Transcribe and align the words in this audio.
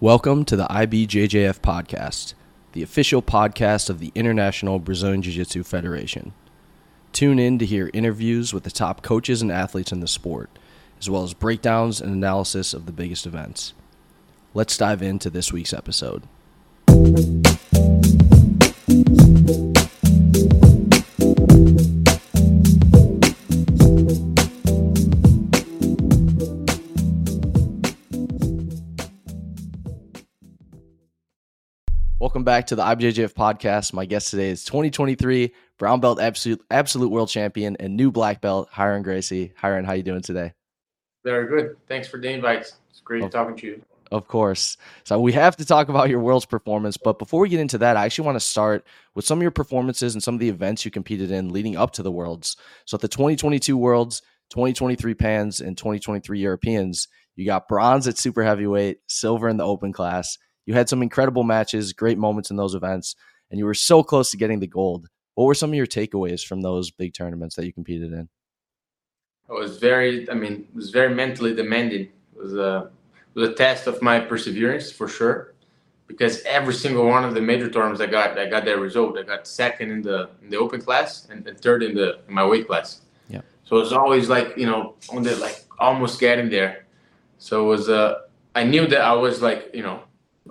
Welcome 0.00 0.44
to 0.46 0.56
the 0.56 0.66
IBJJF 0.66 1.60
podcast, 1.60 2.34
the 2.72 2.82
official 2.82 3.22
podcast 3.22 3.88
of 3.88 4.00
the 4.00 4.10
International 4.16 4.80
Brazilian 4.80 5.22
Jiu 5.22 5.32
Jitsu 5.32 5.62
Federation. 5.62 6.32
Tune 7.12 7.38
in 7.38 7.60
to 7.60 7.64
hear 7.64 7.90
interviews 7.94 8.52
with 8.52 8.64
the 8.64 8.72
top 8.72 9.02
coaches 9.02 9.40
and 9.40 9.52
athletes 9.52 9.92
in 9.92 10.00
the 10.00 10.08
sport, 10.08 10.50
as 10.98 11.08
well 11.08 11.22
as 11.22 11.32
breakdowns 11.32 12.00
and 12.00 12.12
analysis 12.12 12.74
of 12.74 12.86
the 12.86 12.92
biggest 12.92 13.24
events. 13.24 13.72
Let's 14.52 14.76
dive 14.76 15.00
into 15.00 15.30
this 15.30 15.52
week's 15.52 15.72
episode. 15.72 16.24
Welcome 32.34 32.46
back 32.46 32.66
to 32.66 32.74
the 32.74 32.82
IBJJF 32.82 33.32
podcast. 33.32 33.92
My 33.92 34.06
guest 34.06 34.30
today 34.30 34.50
is 34.50 34.64
2023 34.64 35.54
brown 35.78 36.00
belt 36.00 36.20
absolute 36.20 36.60
absolute 36.68 37.08
world 37.12 37.28
champion 37.28 37.76
and 37.78 37.96
new 37.96 38.10
black 38.10 38.40
belt 38.40 38.68
Rayron 38.72 39.04
Gracie. 39.04 39.52
Rayron, 39.62 39.84
how 39.86 39.92
you 39.92 40.02
doing 40.02 40.20
today? 40.20 40.52
Very 41.22 41.46
good. 41.46 41.76
Thanks 41.86 42.08
for 42.08 42.18
the 42.20 42.28
invite. 42.28 42.72
It's 42.90 43.00
great 43.04 43.22
Oh. 43.22 43.28
talking 43.28 43.54
to 43.58 43.66
you. 43.68 43.82
Of 44.10 44.26
course. 44.26 44.76
So 45.04 45.20
we 45.20 45.30
have 45.30 45.56
to 45.58 45.64
talk 45.64 45.88
about 45.88 46.08
your 46.08 46.18
world's 46.18 46.44
performance, 46.44 46.96
but 46.96 47.20
before 47.20 47.40
we 47.40 47.48
get 47.48 47.60
into 47.60 47.78
that, 47.78 47.96
I 47.96 48.04
actually 48.04 48.26
want 48.26 48.34
to 48.34 48.44
start 48.44 48.84
with 49.14 49.24
some 49.24 49.38
of 49.38 49.42
your 49.42 49.52
performances 49.52 50.14
and 50.14 50.20
some 50.22 50.34
of 50.34 50.40
the 50.40 50.48
events 50.48 50.84
you 50.84 50.90
competed 50.90 51.30
in 51.30 51.52
leading 51.52 51.76
up 51.76 51.92
to 51.92 52.02
the 52.02 52.10
worlds. 52.10 52.56
So 52.84 52.96
at 52.96 53.00
the 53.00 53.06
2022 53.06 53.76
Worlds, 53.76 54.22
2023 54.50 55.14
Pans, 55.14 55.60
and 55.60 55.78
2023 55.78 56.40
Europeans, 56.40 57.06
you 57.36 57.46
got 57.46 57.68
bronze 57.68 58.08
at 58.08 58.18
super 58.18 58.42
heavyweight, 58.42 59.02
silver 59.06 59.48
in 59.48 59.56
the 59.56 59.64
open 59.64 59.92
class. 59.92 60.36
You 60.66 60.74
had 60.74 60.88
some 60.88 61.02
incredible 61.02 61.44
matches, 61.44 61.92
great 61.92 62.18
moments 62.18 62.50
in 62.50 62.56
those 62.56 62.74
events, 62.74 63.14
and 63.50 63.58
you 63.58 63.66
were 63.66 63.74
so 63.74 64.02
close 64.02 64.30
to 64.30 64.36
getting 64.36 64.60
the 64.60 64.66
gold. 64.66 65.08
What 65.34 65.44
were 65.44 65.54
some 65.54 65.70
of 65.70 65.74
your 65.74 65.86
takeaways 65.86 66.44
from 66.44 66.62
those 66.62 66.90
big 66.90 67.12
tournaments 67.14 67.56
that 67.56 67.66
you 67.66 67.72
competed 67.72 68.12
in? 68.12 68.28
It 69.48 69.52
was 69.52 69.78
very, 69.78 70.28
I 70.30 70.34
mean, 70.34 70.66
it 70.70 70.74
was 70.74 70.90
very 70.90 71.14
mentally 71.14 71.54
demanding. 71.54 72.02
It 72.34 72.42
was 72.42 72.54
a, 72.54 72.90
it 73.34 73.38
was 73.38 73.50
a 73.50 73.54
test 73.54 73.86
of 73.86 74.00
my 74.00 74.20
perseverance 74.20 74.90
for 74.90 75.06
sure, 75.06 75.54
because 76.06 76.42
every 76.44 76.72
single 76.72 77.06
one 77.06 77.24
of 77.24 77.34
the 77.34 77.42
major 77.42 77.68
tournaments 77.68 78.00
I 78.00 78.06
got, 78.06 78.38
I 78.38 78.46
got 78.46 78.64
that 78.64 78.78
result. 78.78 79.18
I 79.18 79.22
got 79.22 79.46
second 79.46 79.90
in 79.90 80.02
the 80.02 80.30
in 80.42 80.48
the 80.50 80.56
open 80.56 80.80
class 80.80 81.26
and, 81.30 81.46
and 81.46 81.58
third 81.60 81.82
in 81.82 81.94
the 81.94 82.20
in 82.26 82.34
my 82.34 82.46
weight 82.46 82.66
class. 82.66 83.02
Yeah. 83.28 83.42
So 83.64 83.78
it's 83.78 83.92
always 83.92 84.28
like 84.28 84.56
you 84.56 84.66
know 84.66 84.94
on 85.10 85.22
the 85.22 85.36
like 85.36 85.64
almost 85.78 86.20
getting 86.20 86.48
there. 86.48 86.86
So 87.38 87.64
it 87.64 87.68
was 87.68 87.88
uh 87.88 88.20
I 88.54 88.64
knew 88.64 88.86
that 88.86 89.00
I 89.00 89.12
was 89.12 89.42
like 89.42 89.70
you 89.74 89.82
know 89.82 90.00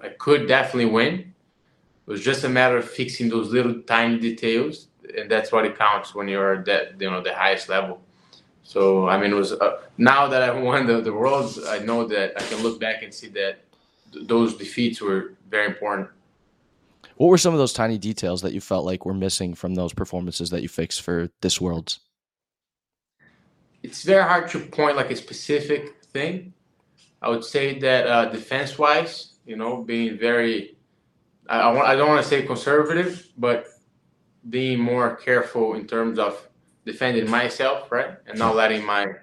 I 0.01 0.09
could 0.09 0.47
definitely 0.47 0.91
win. 0.91 1.13
It 1.13 2.11
was 2.11 2.21
just 2.21 2.43
a 2.43 2.49
matter 2.49 2.77
of 2.77 2.89
fixing 2.89 3.29
those 3.29 3.51
little 3.51 3.81
tiny 3.83 4.19
details, 4.19 4.87
and 5.17 5.29
that's 5.29 5.51
what 5.51 5.65
it 5.65 5.77
counts 5.77 6.13
when 6.13 6.27
you're 6.27 6.55
at 6.55 6.65
that 6.65 6.99
you 6.99 7.09
know 7.09 7.21
the 7.21 7.33
highest 7.33 7.69
level. 7.69 8.01
So 8.63 9.07
I 9.07 9.17
mean, 9.17 9.31
it 9.31 9.35
was 9.35 9.53
uh, 9.53 9.81
now 9.97 10.27
that 10.27 10.41
I 10.41 10.51
won 10.51 10.87
the, 10.87 11.01
the 11.01 11.13
worlds, 11.13 11.63
I 11.63 11.79
know 11.79 12.05
that 12.07 12.33
I 12.35 12.45
can 12.45 12.63
look 12.63 12.79
back 12.79 13.03
and 13.03 13.13
see 13.13 13.27
that 13.29 13.59
th- 14.11 14.27
those 14.27 14.55
defeats 14.55 15.01
were 15.01 15.33
very 15.49 15.67
important. 15.67 16.09
What 17.17 17.27
were 17.27 17.37
some 17.37 17.53
of 17.53 17.59
those 17.59 17.73
tiny 17.73 17.97
details 17.97 18.41
that 18.41 18.53
you 18.53 18.61
felt 18.61 18.85
like 18.85 19.05
were 19.05 19.13
missing 19.13 19.53
from 19.53 19.75
those 19.75 19.93
performances 19.93 20.49
that 20.49 20.61
you 20.61 20.69
fixed 20.69 21.01
for 21.01 21.29
this 21.41 21.61
worlds? 21.61 21.99
It's 23.83 24.03
very 24.03 24.23
hard 24.23 24.49
to 24.51 24.59
point 24.59 24.95
like 24.95 25.11
a 25.11 25.15
specific 25.15 26.01
thing. 26.11 26.53
I 27.21 27.29
would 27.29 27.43
say 27.43 27.79
that 27.79 28.07
uh, 28.07 28.25
defense 28.25 28.79
wise, 28.79 29.32
you 29.45 29.55
know, 29.55 29.83
being 29.83 30.17
very, 30.17 30.75
I, 31.47 31.69
I, 31.69 31.95
don't 31.95 32.07
want 32.07 32.23
to 32.23 32.27
say 32.27 32.43
conservative, 32.43 33.27
but 33.37 33.67
being 34.49 34.79
more 34.79 35.15
careful 35.15 35.75
in 35.75 35.87
terms 35.87 36.19
of 36.19 36.47
defending 36.85 37.29
myself, 37.29 37.91
right, 37.91 38.17
and 38.27 38.37
not 38.37 38.55
letting 38.55 38.85
my 38.85 39.13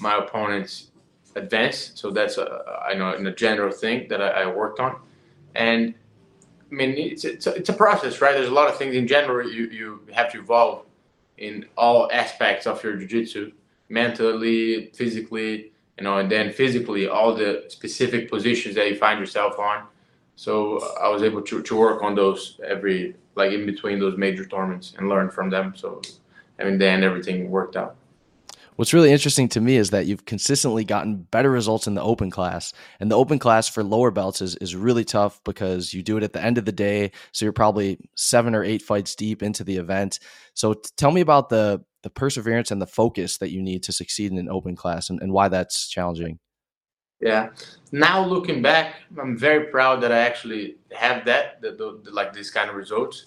my 0.00 0.16
opponents 0.18 0.90
advance. 1.36 1.92
So 1.94 2.10
that's 2.10 2.38
a, 2.38 2.82
I 2.86 2.94
know 2.94 3.14
in 3.14 3.26
a 3.26 3.34
general 3.34 3.72
thing 3.72 4.08
that 4.08 4.22
I, 4.22 4.42
I 4.42 4.46
worked 4.46 4.80
on, 4.80 4.96
and 5.54 5.94
I 6.70 6.74
mean 6.74 6.90
it's 6.96 7.24
it's 7.24 7.46
a, 7.46 7.54
it's 7.54 7.68
a 7.68 7.74
process, 7.74 8.20
right? 8.20 8.32
There's 8.32 8.48
a 8.48 8.54
lot 8.54 8.68
of 8.68 8.76
things 8.76 8.94
in 8.94 9.06
general 9.06 9.50
you 9.50 9.66
you 9.66 10.00
have 10.12 10.30
to 10.32 10.40
evolve 10.40 10.86
in 11.38 11.66
all 11.76 12.10
aspects 12.12 12.66
of 12.66 12.82
your 12.84 12.96
jiu-jitsu, 12.96 13.52
mentally, 13.88 14.90
physically, 14.94 15.71
you 15.98 16.04
know, 16.04 16.18
and 16.18 16.30
then 16.30 16.52
physically 16.52 17.08
all 17.08 17.34
the 17.34 17.64
specific 17.68 18.30
positions 18.30 18.74
that 18.76 18.88
you 18.88 18.96
find 18.96 19.20
yourself 19.20 19.58
on. 19.58 19.84
So 20.36 20.80
I 21.00 21.08
was 21.08 21.22
able 21.22 21.42
to, 21.42 21.62
to 21.62 21.76
work 21.76 22.02
on 22.02 22.14
those 22.14 22.60
every 22.66 23.14
like 23.34 23.52
in 23.52 23.64
between 23.66 23.98
those 23.98 24.16
major 24.16 24.44
tournaments 24.44 24.94
and 24.96 25.08
learn 25.08 25.30
from 25.30 25.50
them. 25.50 25.74
So 25.76 26.02
I 26.58 26.64
mean, 26.64 26.78
then 26.78 27.02
everything 27.02 27.50
worked 27.50 27.76
out. 27.76 27.96
What's 28.76 28.94
really 28.94 29.12
interesting 29.12 29.48
to 29.50 29.60
me 29.60 29.76
is 29.76 29.90
that 29.90 30.06
you've 30.06 30.24
consistently 30.24 30.82
gotten 30.84 31.16
better 31.30 31.50
results 31.50 31.86
in 31.86 31.94
the 31.94 32.02
open 32.02 32.30
class. 32.30 32.72
And 33.00 33.10
the 33.10 33.18
open 33.18 33.38
class 33.38 33.68
for 33.68 33.84
lower 33.84 34.10
belts 34.10 34.40
is, 34.40 34.56
is 34.56 34.74
really 34.74 35.04
tough 35.04 35.40
because 35.44 35.92
you 35.92 36.02
do 36.02 36.16
it 36.16 36.22
at 36.22 36.32
the 36.32 36.42
end 36.42 36.56
of 36.56 36.64
the 36.64 36.72
day. 36.72 37.12
So 37.32 37.44
you're 37.44 37.52
probably 37.52 37.98
seven 38.16 38.54
or 38.54 38.64
eight 38.64 38.80
fights 38.80 39.14
deep 39.14 39.42
into 39.42 39.62
the 39.62 39.76
event. 39.76 40.20
So 40.54 40.72
t- 40.72 40.90
tell 40.96 41.10
me 41.10 41.20
about 41.20 41.50
the 41.50 41.84
the 42.02 42.10
perseverance 42.10 42.70
and 42.70 42.82
the 42.82 42.86
focus 42.86 43.38
that 43.38 43.50
you 43.50 43.62
need 43.62 43.82
to 43.84 43.92
succeed 43.92 44.32
in 44.32 44.38
an 44.38 44.48
open 44.48 44.76
class 44.76 45.10
and, 45.10 45.20
and 45.22 45.32
why 45.32 45.48
that's 45.48 45.88
challenging. 45.88 46.38
Yeah. 47.20 47.50
Now 47.92 48.24
looking 48.24 48.62
back, 48.62 48.96
I'm 49.20 49.38
very 49.38 49.66
proud 49.66 50.00
that 50.02 50.10
I 50.10 50.18
actually 50.18 50.76
have 50.92 51.24
that, 51.26 51.60
the, 51.60 51.70
the, 51.70 52.00
the, 52.04 52.10
like 52.10 52.32
these 52.32 52.50
kind 52.50 52.68
of 52.68 52.74
results, 52.74 53.26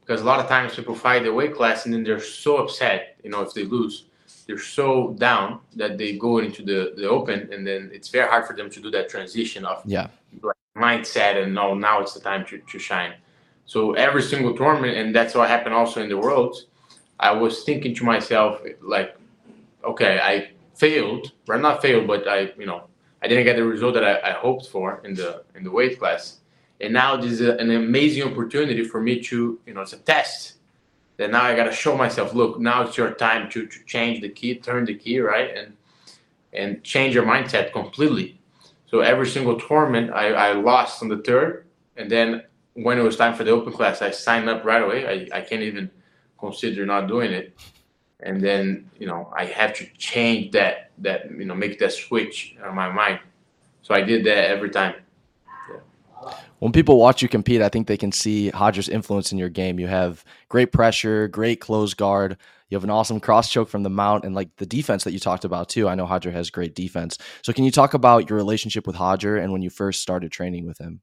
because 0.00 0.20
a 0.20 0.24
lot 0.24 0.40
of 0.40 0.46
times 0.48 0.74
people 0.74 0.94
fight 0.94 1.22
the 1.22 1.32
weight 1.32 1.54
class 1.54 1.86
and 1.86 1.94
then 1.94 2.04
they're 2.04 2.20
so 2.20 2.58
upset, 2.58 3.16
you 3.24 3.30
know, 3.30 3.40
if 3.40 3.54
they 3.54 3.64
lose, 3.64 4.04
they're 4.46 4.58
so 4.58 5.14
down 5.18 5.60
that 5.76 5.96
they 5.96 6.16
go 6.18 6.38
into 6.38 6.62
the 6.62 6.92
the 6.96 7.08
open, 7.08 7.48
and 7.52 7.66
then 7.66 7.90
it's 7.92 8.08
very 8.08 8.28
hard 8.28 8.46
for 8.46 8.54
them 8.54 8.68
to 8.68 8.80
do 8.80 8.90
that 8.90 9.08
transition 9.08 9.64
of 9.64 9.82
Yeah. 9.86 10.08
like 10.42 10.56
mindset 10.76 11.42
and 11.42 11.54
no, 11.54 11.74
now 11.74 12.00
it's 12.00 12.14
the 12.14 12.20
time 12.20 12.44
to, 12.46 12.58
to 12.58 12.78
shine. 12.78 13.14
So 13.64 13.92
every 13.92 14.22
single 14.22 14.56
tournament, 14.56 14.96
and 14.96 15.14
that's 15.14 15.34
what 15.34 15.48
happened 15.48 15.74
also 15.74 16.02
in 16.02 16.08
the 16.08 16.18
worlds. 16.18 16.66
I 17.20 17.32
was 17.32 17.64
thinking 17.64 17.94
to 17.96 18.04
myself, 18.04 18.62
like, 18.80 19.14
okay, 19.84 20.18
I 20.22 20.50
failed, 20.74 21.32
right? 21.46 21.60
Not 21.60 21.82
failed, 21.82 22.06
but 22.06 22.26
I, 22.26 22.52
you 22.58 22.66
know, 22.66 22.84
I 23.22 23.28
didn't 23.28 23.44
get 23.44 23.56
the 23.56 23.64
result 23.64 23.94
that 23.94 24.04
I, 24.04 24.30
I 24.30 24.32
hoped 24.32 24.66
for 24.68 25.02
in 25.04 25.14
the 25.14 25.44
in 25.54 25.62
the 25.62 25.70
weight 25.70 25.98
class. 25.98 26.38
And 26.80 26.94
now 26.94 27.16
this 27.16 27.32
is 27.32 27.42
a, 27.42 27.56
an 27.58 27.70
amazing 27.70 28.22
opportunity 28.22 28.84
for 28.84 29.02
me 29.02 29.20
to, 29.24 29.60
you 29.66 29.74
know, 29.74 29.82
it's 29.82 29.92
a 29.92 29.98
test. 29.98 30.54
That 31.18 31.30
now 31.30 31.42
I 31.42 31.54
got 31.54 31.64
to 31.64 31.72
show 31.72 31.94
myself, 31.94 32.32
look, 32.32 32.58
now 32.58 32.80
it's 32.82 32.96
your 32.96 33.12
time 33.12 33.50
to, 33.50 33.66
to 33.66 33.84
change 33.84 34.22
the 34.22 34.30
key, 34.30 34.54
turn 34.54 34.86
the 34.86 34.94
key, 34.94 35.20
right, 35.20 35.54
and 35.54 35.76
and 36.54 36.82
change 36.82 37.14
your 37.14 37.24
mindset 37.24 37.72
completely. 37.72 38.40
So 38.86 39.00
every 39.00 39.26
single 39.26 39.60
tournament, 39.60 40.10
I, 40.10 40.32
I 40.32 40.52
lost 40.52 41.02
on 41.02 41.08
the 41.08 41.18
third, 41.18 41.66
and 41.96 42.10
then 42.10 42.42
when 42.72 42.98
it 42.98 43.02
was 43.02 43.16
time 43.16 43.34
for 43.34 43.44
the 43.44 43.50
open 43.50 43.72
class, 43.72 44.00
I 44.00 44.10
signed 44.10 44.48
up 44.48 44.64
right 44.64 44.82
away. 44.82 45.06
I, 45.06 45.38
I 45.38 45.40
can't 45.42 45.62
even 45.62 45.90
consider 46.40 46.86
not 46.86 47.06
doing 47.06 47.32
it, 47.32 47.56
and 48.20 48.40
then 48.40 48.90
you 48.98 49.06
know 49.06 49.32
I 49.36 49.44
have 49.44 49.74
to 49.74 49.86
change 49.96 50.52
that 50.52 50.90
that 50.98 51.30
you 51.30 51.44
know 51.44 51.54
make 51.54 51.78
that 51.78 51.92
switch 51.92 52.56
in 52.56 52.74
my 52.74 52.90
mind. 52.90 53.20
So 53.82 53.94
I 53.94 54.02
did 54.02 54.24
that 54.24 54.50
every 54.50 54.70
time. 54.70 54.94
When 56.58 56.72
people 56.72 56.98
watch 56.98 57.22
you 57.22 57.28
compete, 57.28 57.62
I 57.62 57.70
think 57.70 57.86
they 57.86 57.96
can 57.96 58.12
see 58.12 58.50
Roger's 58.50 58.88
influence 58.88 59.32
in 59.32 59.38
your 59.38 59.48
game. 59.48 59.80
You 59.80 59.86
have 59.86 60.22
great 60.50 60.72
pressure, 60.72 61.26
great 61.26 61.58
close 61.58 61.94
guard. 61.94 62.36
You 62.68 62.76
have 62.76 62.84
an 62.84 62.90
awesome 62.90 63.18
cross 63.18 63.50
choke 63.50 63.70
from 63.70 63.82
the 63.82 63.90
mount 63.90 64.24
and 64.24 64.34
like 64.34 64.54
the 64.56 64.66
defense 64.66 65.04
that 65.04 65.12
you 65.12 65.18
talked 65.18 65.46
about 65.46 65.70
too. 65.70 65.88
I 65.88 65.94
know 65.94 66.06
Roger 66.06 66.30
has 66.30 66.50
great 66.50 66.74
defense. 66.74 67.16
So 67.42 67.54
can 67.54 67.64
you 67.64 67.70
talk 67.70 67.94
about 67.94 68.28
your 68.28 68.36
relationship 68.36 68.86
with 68.86 69.00
Roger 69.00 69.38
and 69.38 69.52
when 69.52 69.62
you 69.62 69.70
first 69.70 70.02
started 70.02 70.30
training 70.30 70.66
with 70.66 70.78
him? 70.78 71.00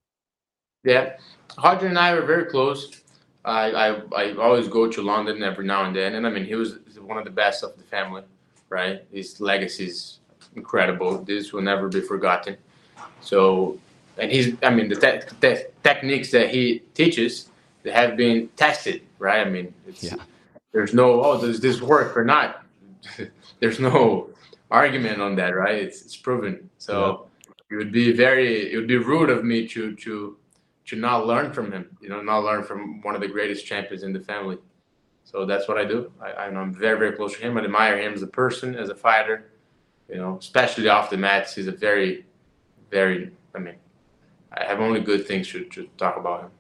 Yeah, 0.83 1.17
Roger 1.61 1.87
and 1.87 1.97
I 1.97 2.13
were 2.13 2.21
very 2.21 2.45
close. 2.45 3.01
I, 3.47 3.69
I 3.71 4.01
I 4.15 4.35
always 4.35 4.67
go 4.67 4.91
to 4.91 5.01
London 5.01 5.41
every 5.41 5.65
now 5.65 5.85
and 5.85 5.95
then, 5.95 6.15
and 6.15 6.27
I 6.27 6.29
mean 6.29 6.45
he 6.45 6.55
was 6.55 6.79
one 6.99 7.17
of 7.17 7.23
the 7.23 7.31
best 7.31 7.63
of 7.63 7.77
the 7.77 7.83
family, 7.83 8.23
right? 8.69 9.05
His 9.11 9.39
legacy 9.39 9.85
is 9.85 10.19
incredible. 10.55 11.23
This 11.23 11.53
will 11.53 11.61
never 11.61 11.87
be 11.87 12.01
forgotten. 12.01 12.57
So, 13.21 13.79
and 14.17 14.29
he's 14.31 14.55
I 14.61 14.69
mean 14.69 14.89
the 14.89 14.95
te- 14.95 15.25
te- 15.41 15.63
techniques 15.83 16.29
that 16.31 16.49
he 16.53 16.79
teaches 16.93 17.49
they 17.83 17.91
have 17.91 18.17
been 18.17 18.49
tested, 18.57 19.03
right? 19.17 19.47
I 19.47 19.49
mean, 19.49 19.73
it's, 19.87 20.03
Yeah. 20.03 20.15
there's 20.73 20.93
no 20.93 21.23
oh 21.23 21.39
does 21.39 21.61
this 21.61 21.81
work 21.81 22.17
or 22.17 22.25
not? 22.25 22.65
there's 23.61 23.79
no 23.79 24.29
argument 24.69 25.21
on 25.21 25.35
that, 25.37 25.55
right? 25.55 25.75
It's 25.75 26.01
it's 26.01 26.17
proven. 26.17 26.69
So 26.79 27.27
it 27.71 27.75
would 27.75 27.93
be 27.93 28.11
very 28.11 28.73
it 28.73 28.75
would 28.75 28.87
be 28.87 28.97
rude 28.97 29.29
of 29.29 29.45
me 29.45 29.65
to 29.69 29.95
to 29.95 30.35
to 30.87 30.95
not 30.95 31.27
learn 31.27 31.51
from 31.51 31.71
him, 31.71 31.95
you 32.01 32.09
know, 32.09 32.21
not 32.21 32.43
learn 32.43 32.63
from 32.63 33.01
one 33.01 33.13
of 33.13 33.21
the 33.21 33.27
greatest 33.27 33.65
champions 33.65 34.03
in 34.03 34.13
the 34.13 34.19
family. 34.19 34.57
So 35.23 35.45
that's 35.45 35.67
what 35.67 35.77
I 35.77 35.83
do. 35.83 36.11
I, 36.21 36.45
I'm 36.45 36.73
very, 36.73 36.97
very 36.97 37.11
close 37.11 37.35
to 37.35 37.41
him. 37.41 37.57
I 37.57 37.63
admire 37.63 37.99
him 37.99 38.13
as 38.13 38.21
a 38.21 38.27
person, 38.27 38.75
as 38.75 38.89
a 38.89 38.95
fighter, 38.95 39.51
you 40.09 40.15
know, 40.15 40.37
especially 40.39 40.87
off 40.87 41.09
the 41.09 41.17
mats. 41.17 41.53
He's 41.53 41.67
a 41.67 41.73
very, 41.73 42.25
very, 42.89 43.31
I 43.53 43.59
mean, 43.59 43.75
I 44.53 44.63
have 44.63 44.79
only 44.79 45.01
good 45.01 45.27
things 45.27 45.49
to, 45.49 45.65
to 45.65 45.89
talk 45.97 46.15
about 46.15 46.43
him. 46.43 46.51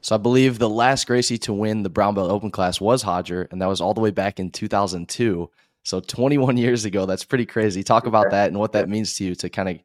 So 0.00 0.14
I 0.14 0.18
believe 0.18 0.58
the 0.58 0.70
last 0.70 1.06
Gracie 1.06 1.36
to 1.38 1.52
win 1.52 1.82
the 1.82 1.90
brown 1.90 2.14
belt 2.14 2.30
open 2.30 2.50
class 2.50 2.80
was 2.80 3.04
Roger, 3.04 3.46
and 3.50 3.60
that 3.60 3.66
was 3.66 3.82
all 3.82 3.92
the 3.92 4.00
way 4.00 4.10
back 4.10 4.40
in 4.40 4.50
2002. 4.50 5.50
So 5.82 6.00
21 6.00 6.56
years 6.56 6.86
ago, 6.86 7.04
that's 7.04 7.24
pretty 7.24 7.44
crazy. 7.44 7.82
Talk 7.82 8.06
about 8.06 8.30
that 8.30 8.48
and 8.48 8.58
what 8.58 8.72
that 8.72 8.88
means 8.88 9.14
to 9.16 9.24
you 9.24 9.34
to 9.34 9.50
kind 9.50 9.68
of 9.68 9.78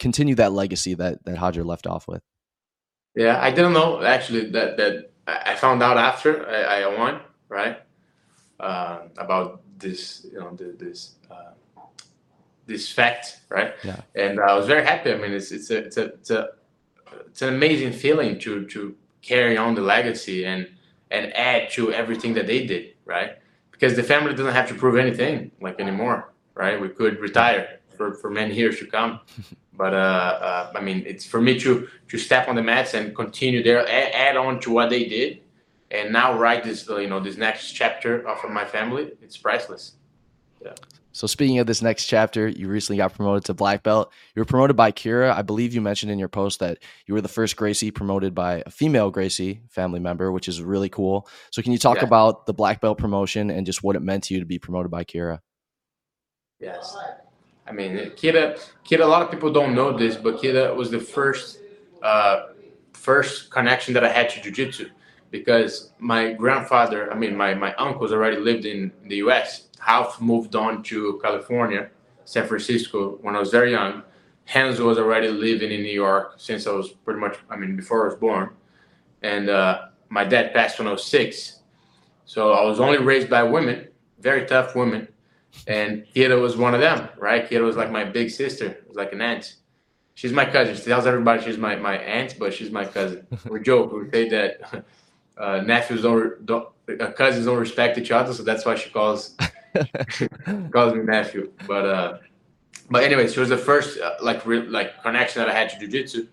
continue 0.00 0.34
that 0.34 0.52
legacy 0.52 0.94
that 0.94 1.24
that 1.24 1.40
Roger 1.40 1.62
left 1.62 1.86
off 1.86 2.08
with. 2.08 2.22
Yeah, 3.14 3.40
I 3.40 3.50
didn't 3.50 3.72
know 3.72 4.02
actually 4.02 4.50
that 4.50 4.76
that 4.76 5.10
I 5.26 5.54
found 5.54 5.82
out 5.82 5.96
after 5.96 6.48
I, 6.48 6.82
I 6.82 6.98
won, 6.98 7.20
right? 7.48 7.82
Uh, 8.58 9.00
about 9.18 9.62
this, 9.78 10.26
you 10.30 10.38
know, 10.38 10.54
this 10.54 11.14
uh, 11.30 11.52
this 12.66 12.90
fact, 12.92 13.40
right? 13.48 13.74
Yeah. 13.82 14.00
And 14.14 14.38
I 14.40 14.54
was 14.54 14.66
very 14.66 14.84
happy. 14.84 15.12
I 15.12 15.16
mean, 15.16 15.32
it's 15.32 15.50
it's 15.50 15.70
a 15.70 15.78
it's 15.78 15.96
a 15.96 16.04
it's 16.04 16.30
a 16.30 16.48
it's 17.26 17.42
an 17.42 17.48
amazing 17.54 17.92
feeling 17.92 18.38
to 18.40 18.66
to 18.66 18.94
carry 19.22 19.56
on 19.56 19.74
the 19.74 19.82
legacy 19.82 20.44
and 20.46 20.68
and 21.10 21.34
add 21.34 21.70
to 21.70 21.92
everything 21.92 22.34
that 22.34 22.46
they 22.46 22.64
did, 22.66 22.94
right? 23.04 23.38
Because 23.72 23.96
the 23.96 24.02
family 24.02 24.32
doesn't 24.34 24.54
have 24.54 24.68
to 24.68 24.74
prove 24.74 24.96
anything 24.96 25.50
like 25.60 25.80
anymore, 25.80 26.32
right? 26.54 26.80
We 26.80 26.88
could 26.88 27.18
retire 27.18 27.79
for, 28.00 28.14
for 28.14 28.30
many 28.30 28.54
years 28.54 28.78
to 28.78 28.86
come. 28.86 29.20
But 29.72 29.94
uh, 29.94 29.96
uh, 29.96 30.72
I 30.74 30.80
mean, 30.82 31.04
it's 31.06 31.24
for 31.24 31.40
me 31.40 31.58
to 31.60 31.88
to 32.08 32.18
step 32.18 32.48
on 32.48 32.54
the 32.54 32.62
mats 32.62 32.92
and 32.92 33.16
continue 33.16 33.62
there, 33.62 33.80
add, 33.88 34.12
add 34.12 34.36
on 34.36 34.60
to 34.60 34.70
what 34.70 34.90
they 34.90 35.04
did, 35.04 35.40
and 35.90 36.12
now 36.12 36.38
write 36.38 36.64
this 36.64 36.86
you 36.86 37.06
know 37.06 37.18
this 37.18 37.38
next 37.38 37.72
chapter 37.72 38.28
of 38.28 38.38
my 38.50 38.66
family. 38.66 39.12
It's 39.22 39.38
priceless. 39.38 39.92
Yeah. 40.62 40.74
So 41.12 41.26
speaking 41.26 41.60
of 41.60 41.66
this 41.66 41.80
next 41.80 42.06
chapter, 42.08 42.46
you 42.46 42.68
recently 42.68 42.98
got 42.98 43.14
promoted 43.14 43.46
to 43.46 43.54
black 43.54 43.82
belt. 43.82 44.12
You 44.34 44.40
were 44.40 44.52
promoted 44.54 44.76
by 44.76 44.92
Kyra. 44.92 45.32
I 45.32 45.40
believe 45.40 45.72
you 45.72 45.80
mentioned 45.80 46.12
in 46.12 46.18
your 46.18 46.28
post 46.28 46.60
that 46.60 46.76
you 47.06 47.14
were 47.14 47.22
the 47.22 47.28
first 47.28 47.56
Gracie 47.56 47.90
promoted 47.90 48.34
by 48.34 48.62
a 48.66 48.70
female 48.70 49.10
Gracie 49.10 49.62
family 49.70 50.00
member, 50.00 50.30
which 50.30 50.46
is 50.46 50.60
really 50.60 50.90
cool. 50.90 51.26
So 51.52 51.62
can 51.62 51.72
you 51.72 51.78
talk 51.78 51.98
yeah. 51.98 52.04
about 52.04 52.44
the 52.44 52.52
black 52.52 52.82
belt 52.82 52.98
promotion 52.98 53.50
and 53.50 53.64
just 53.64 53.82
what 53.82 53.96
it 53.96 54.02
meant 54.02 54.24
to 54.24 54.34
you 54.34 54.40
to 54.40 54.46
be 54.46 54.58
promoted 54.58 54.90
by 54.90 55.04
Kyra? 55.04 55.38
Yes. 56.60 56.94
I 57.70 57.72
mean, 57.72 57.96
Kyra, 58.16 58.58
a 58.90 59.06
lot 59.06 59.22
of 59.22 59.30
people 59.30 59.52
don't 59.52 59.74
know 59.76 59.96
this, 59.96 60.16
but 60.16 60.38
Kyra 60.42 60.74
was 60.74 60.90
the 60.90 60.98
first 60.98 61.60
uh, 62.02 62.48
first 62.92 63.50
connection 63.50 63.94
that 63.94 64.04
I 64.04 64.08
had 64.08 64.28
to 64.30 64.42
jiu-jitsu 64.42 64.90
because 65.30 65.92
my 65.98 66.32
grandfather, 66.32 67.10
I 67.12 67.16
mean, 67.16 67.36
my, 67.36 67.54
my 67.54 67.72
uncles 67.76 68.12
already 68.12 68.36
lived 68.36 68.66
in 68.66 68.92
the 69.06 69.16
U.S., 69.16 69.68
half 69.78 70.20
moved 70.20 70.54
on 70.54 70.82
to 70.84 71.18
California, 71.22 71.88
San 72.24 72.46
Francisco 72.46 73.18
when 73.22 73.36
I 73.36 73.38
was 73.38 73.50
very 73.50 73.70
young. 73.70 74.02
Hans 74.46 74.80
was 74.80 74.98
already 74.98 75.28
living 75.28 75.70
in 75.70 75.82
New 75.82 75.92
York 75.92 76.34
since 76.36 76.66
I 76.66 76.72
was 76.72 76.90
pretty 76.90 77.20
much, 77.20 77.38
I 77.48 77.56
mean, 77.56 77.76
before 77.76 78.02
I 78.02 78.08
was 78.08 78.18
born. 78.18 78.50
And 79.22 79.48
uh, 79.48 79.86
my 80.08 80.24
dad 80.24 80.52
passed 80.52 80.78
when 80.78 80.88
I 80.88 80.92
was 80.92 81.04
six. 81.04 81.60
So 82.24 82.52
I 82.52 82.64
was 82.64 82.80
only 82.80 82.98
raised 82.98 83.30
by 83.30 83.44
women, 83.44 83.88
very 84.18 84.46
tough 84.46 84.74
women. 84.74 85.08
And 85.66 86.06
Kyra 86.14 86.40
was 86.40 86.56
one 86.56 86.74
of 86.74 86.80
them, 86.80 87.08
right? 87.18 87.48
Kyra 87.48 87.64
was 87.64 87.76
like 87.76 87.90
my 87.90 88.04
big 88.04 88.30
sister, 88.30 88.66
it 88.66 88.84
was 88.88 88.96
like 88.96 89.12
an 89.12 89.20
aunt. 89.20 89.56
She's 90.14 90.32
my 90.32 90.44
cousin. 90.44 90.76
She 90.76 90.82
tells 90.82 91.06
everybody 91.06 91.42
she's 91.42 91.56
my, 91.56 91.76
my 91.76 91.96
aunt, 91.96 92.36
but 92.38 92.52
she's 92.52 92.70
my 92.70 92.84
cousin. 92.84 93.26
we 93.48 93.60
joke, 93.70 93.92
we 93.92 94.10
say 94.10 94.28
that 94.28 94.84
uh, 95.38 95.60
nephews 95.62 96.02
don't, 96.02 96.44
don't 96.44 96.68
uh, 97.00 97.12
cousins 97.12 97.46
don't 97.46 97.58
respect 97.58 97.98
each 97.98 98.10
other, 98.10 98.32
so 98.32 98.42
that's 98.42 98.64
why 98.64 98.74
she 98.74 98.90
calls 98.90 99.36
calls 100.70 100.94
me 100.94 101.02
nephew. 101.02 101.52
But 101.66 101.86
uh, 101.86 102.18
but 102.90 103.04
anyway, 103.04 103.28
she 103.28 103.40
was 103.40 103.48
the 103.48 103.56
first 103.56 104.00
uh, 104.00 104.14
like 104.20 104.44
re- 104.44 104.66
like 104.66 105.02
connection 105.02 105.40
that 105.40 105.48
I 105.48 105.54
had 105.54 105.70
to 105.70 105.76
jujitsu, 105.86 106.26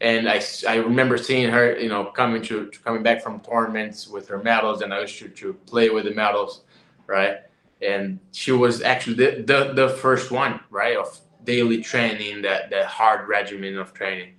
and 0.00 0.28
I, 0.28 0.40
I 0.66 0.76
remember 0.76 1.18
seeing 1.18 1.50
her, 1.50 1.76
you 1.78 1.88
know, 1.88 2.06
coming 2.06 2.42
to, 2.42 2.66
to, 2.66 2.78
coming 2.80 3.02
back 3.02 3.22
from 3.22 3.40
tournaments 3.40 4.08
with 4.08 4.28
her 4.28 4.38
medals, 4.38 4.82
and 4.82 4.94
I 4.94 5.00
used 5.00 5.18
to, 5.18 5.28
to 5.28 5.52
play 5.52 5.90
with 5.90 6.04
the 6.04 6.14
medals, 6.14 6.62
right? 7.06 7.38
And 7.80 8.18
she 8.32 8.52
was 8.52 8.82
actually 8.82 9.16
the, 9.16 9.42
the 9.42 9.72
the 9.72 9.88
first 9.88 10.30
one, 10.30 10.60
right, 10.70 10.96
of 10.96 11.20
daily 11.44 11.82
training, 11.82 12.42
that 12.42 12.70
that 12.70 12.86
hard 12.86 13.28
regimen 13.28 13.78
of 13.78 13.92
training, 13.94 14.34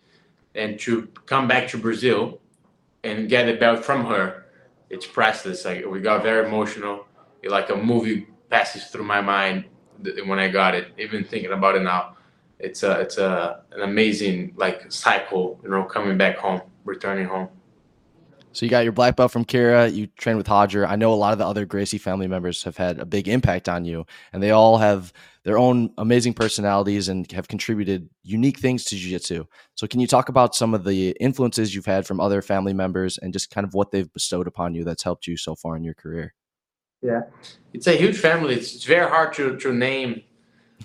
and 0.56 0.80
to 0.82 1.08
come 1.26 1.48
back 1.48 1.68
to 1.70 1.78
Brazil 1.78 2.40
and 3.04 3.30
get 3.30 3.46
the 3.46 3.54
belt 3.54 3.86
from 3.86 4.06
her, 4.06 4.46
it's 4.90 5.06
priceless. 5.08 5.66
Like 5.66 5.86
we 5.86 6.02
got 6.02 6.24
very 6.24 6.48
emotional. 6.48 7.06
Like 7.44 7.70
a 7.70 7.76
movie 7.78 8.28
passes 8.50 8.86
through 8.88 9.06
my 9.06 9.22
mind 9.22 9.66
when 10.26 10.40
I 10.40 10.50
got 10.50 10.76
it. 10.76 10.92
Even 10.98 11.24
thinking 11.24 11.52
about 11.52 11.76
it 11.76 11.84
now, 11.84 12.18
it's 12.60 12.84
a 12.84 13.00
it's 13.00 13.18
a 13.18 13.64
an 13.72 13.82
amazing 13.82 14.54
like 14.58 14.92
cycle. 14.92 15.60
You 15.64 15.70
know, 15.70 15.84
coming 15.84 16.18
back 16.18 16.38
home, 16.38 16.62
returning 16.84 17.28
home. 17.28 17.50
So 18.52 18.66
you 18.66 18.70
got 18.70 18.84
your 18.84 18.94
black 18.94 19.16
belt 19.16 19.32
from 19.32 19.46
Kyra. 19.46 19.94
You 19.94 20.08
trained 20.08 20.38
with 20.38 20.50
Roger. 20.50 20.86
I 20.86 20.96
know 20.96 21.14
a 21.14 21.16
lot 21.16 21.34
of 21.34 21.40
the 21.40 21.46
other 21.46 21.66
Gracie 21.66 22.00
family 22.00 22.28
members 22.28 22.64
have 22.64 22.78
had 22.78 23.00
a 23.00 23.06
big 23.06 23.28
impact 23.28 23.70
on 23.70 23.86
you, 23.86 24.06
and 24.34 24.42
they 24.42 24.52
all 24.52 24.78
have 24.78 25.14
their 25.44 25.58
own 25.58 25.92
amazing 25.98 26.34
personalities 26.34 27.10
and 27.10 27.32
have 27.32 27.48
contributed 27.48 28.10
unique 28.24 28.60
things 28.60 28.84
to 28.86 28.96
jiu-jitsu. 28.96 29.46
So 29.76 29.88
can 29.88 30.00
you 30.00 30.08
talk 30.08 30.30
about 30.30 30.56
some 30.56 30.74
of 30.74 30.84
the 30.84 31.12
influences 31.20 31.74
you've 31.74 31.86
had 31.86 32.08
from 32.08 32.20
other 32.20 32.42
family 32.42 32.74
members 32.74 33.18
and 33.18 33.32
just 33.32 33.52
kind 33.52 33.66
of 33.66 33.74
what 33.74 33.92
they've 33.92 34.12
bestowed 34.12 34.48
upon 34.48 34.74
you 34.74 34.84
that's 34.84 35.04
helped 35.04 35.28
you 35.28 35.38
so 35.38 35.56
far 35.56 35.78
in 35.78 35.84
your 35.84 35.94
career? 35.94 36.34
Yeah, 37.02 37.22
it's 37.74 37.88
a 37.88 37.96
huge 37.96 38.18
family. 38.18 38.56
It's, 38.56 38.76
it's 38.76 38.84
very 38.84 39.10
hard 39.10 39.34
to, 39.34 39.58
to 39.58 39.74
name. 39.74 40.24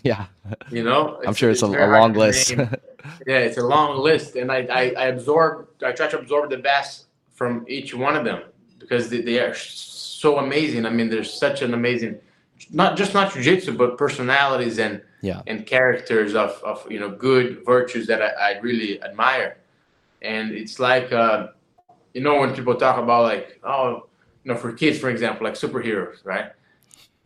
Yeah, 0.03 0.27
you 0.71 0.83
know, 0.83 1.21
I'm 1.25 1.35
sure 1.35 1.51
it's, 1.51 1.63
it's 1.63 1.73
a, 1.73 1.87
a 1.87 1.87
long 1.87 2.15
list. 2.15 2.51
yeah, 3.27 3.39
it's 3.39 3.57
a 3.57 3.63
long 3.63 4.03
list, 4.03 4.35
and 4.35 4.51
I, 4.51 4.67
I, 4.71 4.95
I 4.99 5.05
absorb. 5.07 5.69
I 5.83 5.93
try 5.93 6.09
to 6.09 6.19
absorb 6.19 6.51
the 6.51 6.59
best 6.59 7.04
from 7.35 7.65
each 7.69 7.95
one 7.95 8.17
of 8.17 8.25
them 8.25 8.43
because 8.79 9.11
they, 9.11 9.21
they 9.21 9.39
are 9.39 9.55
so 9.55 10.39
amazing. 10.39 10.87
I 10.87 10.91
mean, 10.91 11.11
there's 11.11 11.33
such 11.33 11.63
an 11.63 11.75
amazing, 11.75 12.19
not 12.71 12.97
just 12.97 13.13
not 13.15 13.33
jujitsu, 13.33 13.77
but 13.77 13.99
personalities 13.99 14.79
and 14.79 15.03
yeah. 15.21 15.43
and 15.47 15.67
characters 15.67 16.35
of, 16.35 16.51
of 16.65 16.91
you 16.91 16.99
know 16.99 17.11
good 17.11 17.65
virtues 17.65 18.07
that 18.07 18.23
I, 18.23 18.31
I 18.53 18.59
really 18.61 19.03
admire. 19.03 19.59
And 20.23 20.53
it's 20.53 20.81
like 20.81 21.13
uh, 21.13 21.49
you 22.15 22.23
know 22.23 22.41
when 22.41 22.55
people 22.55 22.75
talk 22.77 22.99
about 22.99 23.23
like 23.25 23.61
oh 23.65 24.07
you 24.45 24.53
know, 24.53 24.59
for 24.59 24.73
kids, 24.73 24.99
for 24.99 25.11
example, 25.11 25.45
like 25.45 25.55
superheroes, 25.55 26.25
right? 26.25 26.53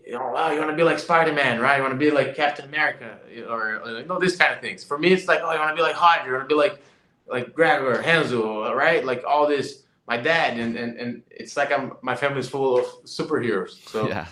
You 0.06 0.12
know, 0.12 0.30
wow, 0.30 0.50
you 0.52 0.58
want 0.58 0.70
to 0.70 0.76
be 0.76 0.84
like 0.84 0.98
Spider 0.98 1.32
Man, 1.32 1.60
right? 1.60 1.76
You 1.76 1.82
want 1.82 1.92
to 1.92 1.98
be 1.98 2.10
like 2.10 2.34
Captain 2.34 2.64
America, 2.64 3.18
or, 3.48 3.80
or 3.80 4.00
you 4.00 4.06
know, 4.06 4.18
this 4.18 4.36
kind 4.36 4.54
of 4.54 4.60
things. 4.60 4.84
For 4.84 4.96
me, 4.96 5.12
it's 5.12 5.28
like, 5.28 5.40
oh, 5.42 5.52
you 5.52 5.58
want 5.58 5.70
to 5.70 5.76
be 5.76 5.82
like 5.82 6.00
Roger, 6.00 6.26
you 6.26 6.32
want 6.32 6.48
to 6.48 6.54
be 6.54 6.58
like 6.58 6.80
like 7.26 7.52
Gregor, 7.52 8.00
Renzo, 8.00 8.72
right? 8.72 9.04
Like 9.04 9.24
all 9.26 9.46
this. 9.46 9.82
My 10.08 10.16
dad, 10.16 10.58
and, 10.58 10.76
and, 10.76 10.96
and 10.96 11.22
it's 11.30 11.56
like 11.56 11.70
I'm 11.70 11.92
my 12.02 12.16
family's 12.16 12.48
full 12.48 12.78
of 12.78 12.86
superheroes. 13.04 13.86
So 13.88 14.08
yeah. 14.08 14.26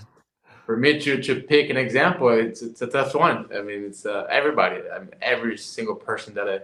for 0.65 0.77
me 0.77 0.99
to, 1.01 1.23
to 1.23 1.43
pick 1.43 1.71
an 1.71 1.77
example, 1.77 2.31
it's 2.31 2.63
it's 2.63 2.83
a 2.83 2.87
tough 2.87 3.15
one. 3.15 3.49
I 3.55 3.61
mean, 3.63 3.85
it's 3.85 4.07
uh, 4.07 4.27
everybody. 4.31 4.81
I 4.95 5.01
mean, 5.01 5.11
every 5.21 5.57
single 5.59 5.95
person 5.95 6.35
that 6.35 6.49
I 6.49 6.61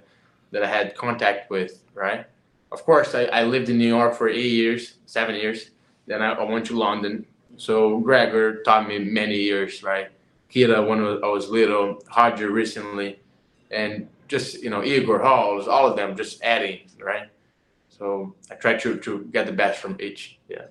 that 0.51 0.63
I 0.65 0.67
had 0.67 0.97
contact 0.97 1.51
with, 1.51 1.83
right? 1.95 2.27
Of 2.73 2.85
course, 2.85 3.15
I, 3.15 3.25
I 3.25 3.45
lived 3.45 3.69
in 3.69 3.77
New 3.77 3.93
York 3.99 4.15
for 4.15 4.29
eight 4.31 4.53
years, 4.53 4.95
seven 5.05 5.35
years 5.35 5.73
then 6.07 6.23
I, 6.23 6.33
I 6.33 6.45
went 6.45 6.67
to 6.67 6.79
London. 6.79 7.27
So 7.57 7.99
Gregor 7.99 8.63
taught 8.63 8.89
me 8.89 8.99
many 8.99 9.37
years, 9.37 9.83
right? 9.83 10.09
Kyra 10.51 10.87
when 10.87 11.01
I 11.01 11.29
was 11.29 11.49
little, 11.49 12.03
Roger 12.17 12.51
recently, 12.51 13.21
and 13.71 14.09
just 14.29 14.63
you 14.63 14.71
know 14.71 14.83
Igor 14.83 15.21
Halls, 15.21 15.69
all 15.69 15.87
of 15.87 15.97
them 15.97 16.17
just 16.17 16.43
adding, 16.43 16.81
right? 17.01 17.29
So 17.99 18.35
I 18.51 18.55
try 18.55 18.75
to 18.75 18.97
to 18.99 19.29
get 19.33 19.47
the 19.47 19.53
best 19.53 19.81
from 19.81 19.97
each. 20.01 20.39
Yeah. 20.49 20.67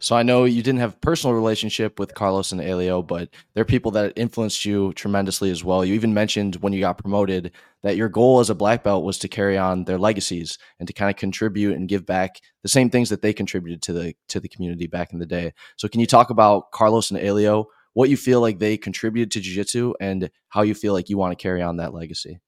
So 0.00 0.14
I 0.14 0.22
know 0.22 0.44
you 0.44 0.62
didn't 0.62 0.78
have 0.78 0.94
a 0.94 0.98
personal 0.98 1.34
relationship 1.34 1.98
with 1.98 2.14
Carlos 2.14 2.52
and 2.52 2.60
Helio, 2.60 3.02
but 3.02 3.30
they're 3.54 3.64
people 3.64 3.90
that 3.92 4.12
influenced 4.14 4.64
you 4.64 4.92
tremendously 4.92 5.50
as 5.50 5.64
well. 5.64 5.84
You 5.84 5.94
even 5.94 6.14
mentioned 6.14 6.54
when 6.56 6.72
you 6.72 6.80
got 6.80 6.98
promoted 6.98 7.50
that 7.82 7.96
your 7.96 8.08
goal 8.08 8.38
as 8.38 8.48
a 8.48 8.54
black 8.54 8.84
belt 8.84 9.02
was 9.02 9.18
to 9.18 9.28
carry 9.28 9.58
on 9.58 9.84
their 9.84 9.98
legacies 9.98 10.56
and 10.78 10.86
to 10.86 10.92
kind 10.92 11.10
of 11.10 11.16
contribute 11.16 11.74
and 11.74 11.88
give 11.88 12.06
back 12.06 12.40
the 12.62 12.68
same 12.68 12.90
things 12.90 13.08
that 13.08 13.22
they 13.22 13.32
contributed 13.32 13.82
to 13.82 13.92
the 13.92 14.14
to 14.28 14.38
the 14.38 14.48
community 14.48 14.86
back 14.86 15.12
in 15.12 15.18
the 15.18 15.26
day. 15.26 15.52
So 15.76 15.88
can 15.88 16.00
you 16.00 16.06
talk 16.06 16.30
about 16.30 16.70
Carlos 16.70 17.10
and 17.10 17.18
Helio, 17.18 17.66
what 17.94 18.08
you 18.08 18.16
feel 18.16 18.40
like 18.40 18.60
they 18.60 18.76
contributed 18.76 19.32
to 19.32 19.40
jiu-jitsu 19.40 19.94
and 20.00 20.30
how 20.50 20.62
you 20.62 20.74
feel 20.74 20.92
like 20.92 21.08
you 21.08 21.18
want 21.18 21.36
to 21.36 21.42
carry 21.42 21.62
on 21.62 21.78
that 21.78 21.92
legacy? 21.92 22.38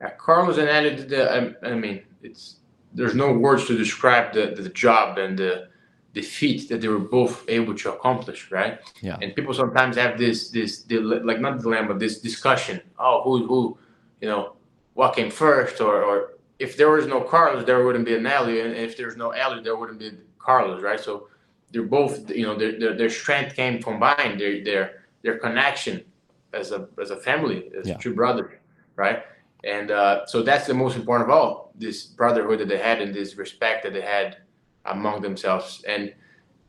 Yeah, 0.00 0.10
Carlos 0.18 0.58
and 0.58 0.68
Helio, 0.68 1.54
I 1.62 1.74
mean, 1.74 2.02
it's 2.22 2.57
there's 2.92 3.14
no 3.14 3.32
words 3.32 3.66
to 3.66 3.76
describe 3.76 4.32
the, 4.32 4.54
the 4.56 4.68
job 4.70 5.18
and 5.18 5.38
the 5.38 5.68
the 6.14 6.22
feat 6.22 6.68
that 6.68 6.80
they 6.80 6.88
were 6.88 6.98
both 6.98 7.44
able 7.48 7.74
to 7.74 7.92
accomplish, 7.92 8.50
right? 8.50 8.80
Yeah. 9.02 9.18
And 9.20 9.34
people 9.36 9.54
sometimes 9.54 9.96
have 9.96 10.18
this 10.18 10.50
this 10.50 10.84
like 10.90 11.40
not 11.40 11.60
dilemma, 11.60 11.98
this 11.98 12.20
discussion. 12.20 12.80
Oh, 12.98 13.22
who 13.22 13.46
who, 13.46 13.78
you 14.20 14.28
know, 14.28 14.56
what 14.94 15.14
came 15.14 15.30
first, 15.30 15.80
or 15.80 16.02
or 16.02 16.32
if 16.58 16.76
there 16.76 16.90
was 16.90 17.06
no 17.06 17.20
Carlos, 17.20 17.64
there 17.64 17.84
wouldn't 17.84 18.04
be 18.04 18.16
an 18.16 18.24
Helio, 18.24 18.64
and 18.64 18.74
if 18.74 18.96
there's 18.96 19.16
no 19.16 19.30
Helio, 19.30 19.62
there 19.62 19.76
wouldn't 19.76 19.98
be 19.98 20.10
Carlos, 20.38 20.82
right? 20.82 20.98
So 20.98 21.28
they're 21.70 21.82
both, 21.82 22.30
you 22.30 22.44
know, 22.46 22.56
their 22.56 22.78
their, 22.78 22.94
their 22.96 23.10
strength 23.10 23.54
came 23.54 23.82
combined, 23.82 24.40
their 24.40 24.64
their 24.64 25.04
their 25.22 25.38
connection 25.38 26.04
as 26.52 26.72
a 26.72 26.88
as 27.00 27.10
a 27.10 27.16
family, 27.16 27.70
as 27.78 27.86
yeah. 27.86 27.96
two 27.98 28.14
brothers, 28.14 28.54
right? 28.96 29.22
And 29.64 29.90
uh, 29.90 30.26
so 30.26 30.42
that's 30.42 30.66
the 30.66 30.74
most 30.74 30.96
important 30.96 31.30
of 31.30 31.36
all 31.36 31.72
this 31.74 32.04
brotherhood 32.04 32.60
that 32.60 32.68
they 32.68 32.78
had 32.78 33.00
and 33.00 33.14
this 33.14 33.36
respect 33.36 33.84
that 33.84 33.92
they 33.92 34.00
had 34.00 34.38
among 34.84 35.22
themselves. 35.22 35.84
And 35.86 36.14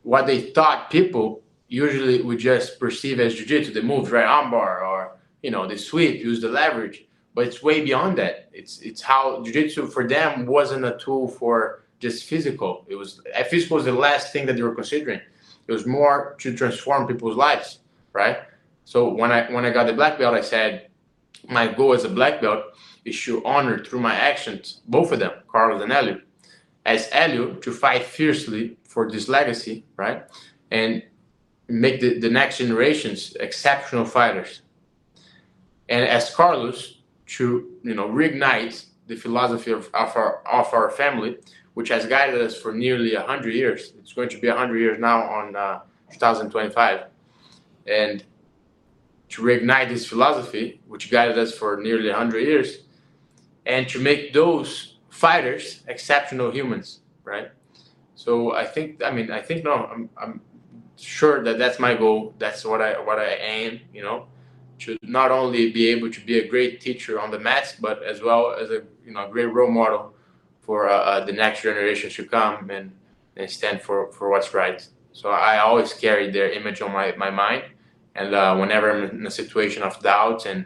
what 0.03 0.25
they 0.27 0.41
thought 0.41 0.89
people 0.89 1.41
usually 1.67 2.21
would 2.21 2.39
just 2.39 2.79
perceive 2.79 3.19
as 3.19 3.35
jiu-jitsu, 3.35 3.73
the 3.73 3.81
moves, 3.81 4.09
right? 4.09 4.25
Armbar 4.25 4.81
or, 4.81 5.17
you 5.43 5.51
know, 5.51 5.67
the 5.67 5.77
sweep, 5.77 6.23
use 6.23 6.41
the 6.41 6.49
leverage. 6.49 7.05
But 7.35 7.47
it's 7.47 7.61
way 7.61 7.81
beyond 7.81 8.17
that. 8.17 8.49
It's 8.51 8.81
it's 8.81 9.01
how 9.01 9.43
jiu-jitsu 9.43 9.87
for 9.87 10.07
them 10.07 10.45
wasn't 10.45 10.83
a 10.83 10.97
tool 10.97 11.27
for 11.27 11.83
just 11.99 12.25
physical. 12.25 12.85
It 12.89 12.95
was 12.95 13.21
physical 13.49 13.77
was 13.77 13.85
the 13.85 13.93
last 13.93 14.33
thing 14.33 14.45
that 14.47 14.55
they 14.55 14.63
were 14.63 14.75
considering. 14.75 15.21
It 15.67 15.71
was 15.71 15.85
more 15.85 16.35
to 16.39 16.55
transform 16.55 17.05
people's 17.05 17.37
lives, 17.37 17.79
right? 18.13 18.39
So 18.85 19.13
when 19.13 19.31
I 19.31 19.49
when 19.51 19.63
I 19.63 19.69
got 19.69 19.85
the 19.85 19.93
black 19.93 20.17
belt, 20.17 20.33
I 20.33 20.41
said 20.41 20.88
my 21.47 21.67
goal 21.67 21.93
as 21.93 22.03
a 22.03 22.09
black 22.09 22.41
belt 22.41 22.63
is 23.05 23.21
to 23.23 23.43
honor 23.45 23.83
through 23.83 23.99
my 23.99 24.15
actions 24.15 24.81
both 24.87 25.11
of 25.11 25.19
them, 25.19 25.31
Carlos 25.47 25.81
and 25.81 25.91
Helio. 25.91 26.21
As 26.85 27.07
Helio, 27.11 27.53
to 27.55 27.71
fight 27.71 28.03
fiercely 28.03 28.77
for 28.83 29.09
this 29.09 29.27
legacy, 29.27 29.85
right? 29.95 30.23
And 30.71 31.03
make 31.67 31.99
the, 32.01 32.19
the 32.19 32.29
next 32.29 32.57
generations 32.57 33.35
exceptional 33.39 34.05
fighters. 34.05 34.61
And 35.87 36.05
as 36.05 36.33
Carlos, 36.33 36.99
to 37.29 37.77
you 37.83 37.93
know 37.93 38.07
reignite 38.09 38.85
the 39.07 39.15
philosophy 39.15 39.71
of, 39.71 39.89
of 39.93 40.15
our 40.15 40.41
of 40.47 40.73
our 40.73 40.89
family, 40.89 41.37
which 41.75 41.89
has 41.89 42.05
guided 42.05 42.41
us 42.41 42.57
for 42.57 42.73
nearly 42.73 43.15
hundred 43.15 43.53
years. 43.53 43.93
It's 43.99 44.13
going 44.13 44.29
to 44.29 44.39
be 44.39 44.47
hundred 44.47 44.79
years 44.79 44.99
now 44.99 45.21
on 45.23 45.55
uh, 45.55 45.79
2025, 46.11 47.05
and 47.87 48.23
to 49.29 49.43
reignite 49.43 49.89
this 49.89 50.05
philosophy, 50.07 50.81
which 50.87 51.11
guided 51.11 51.37
us 51.37 51.53
for 51.53 51.77
nearly 51.77 52.09
100 52.09 52.39
years, 52.39 52.79
and 53.65 53.87
to 53.87 53.99
make 53.99 54.33
those 54.33 54.97
fighters 55.09 55.83
exceptional 55.87 56.51
humans, 56.51 57.01
right? 57.23 57.51
So 58.15 58.53
I 58.53 58.65
think, 58.65 59.03
I 59.03 59.11
mean, 59.11 59.31
I 59.31 59.41
think 59.41 59.63
no, 59.63 59.85
I'm, 59.85 60.09
I'm 60.17 60.41
sure 60.97 61.43
that 61.43 61.57
that's 61.57 61.79
my 61.79 61.93
goal. 61.93 62.33
That's 62.37 62.65
what 62.65 62.81
I 62.81 62.99
what 62.99 63.19
I 63.19 63.35
aim, 63.35 63.81
you 63.93 64.03
know, 64.03 64.27
to 64.79 64.97
not 65.01 65.31
only 65.31 65.71
be 65.71 65.87
able 65.89 66.11
to 66.11 66.21
be 66.25 66.39
a 66.39 66.47
great 66.47 66.81
teacher 66.81 67.19
on 67.19 67.31
the 67.31 67.39
mats, 67.39 67.75
but 67.79 68.03
as 68.03 68.21
well 68.21 68.53
as 68.53 68.71
a 68.71 68.81
you 69.05 69.13
know 69.13 69.29
great 69.29 69.53
role 69.53 69.71
model 69.71 70.13
for 70.59 70.89
uh, 70.89 70.93
uh, 70.93 71.25
the 71.25 71.31
next 71.31 71.61
generation 71.61 72.09
to 72.09 72.25
come 72.25 72.69
and, 72.69 72.91
and 73.37 73.49
stand 73.49 73.81
for 73.81 74.11
for 74.11 74.29
what's 74.29 74.53
right. 74.53 74.85
So 75.11 75.29
I 75.29 75.59
always 75.59 75.93
carry 75.93 76.29
their 76.29 76.51
image 76.51 76.81
on 76.81 76.91
my 76.91 77.13
my 77.15 77.29
mind 77.29 77.63
and 78.15 78.33
uh, 78.33 78.55
whenever 78.55 78.91
I'm 78.91 79.19
in 79.19 79.25
a 79.27 79.31
situation 79.31 79.83
of 79.83 79.99
doubt 80.01 80.45
and 80.45 80.65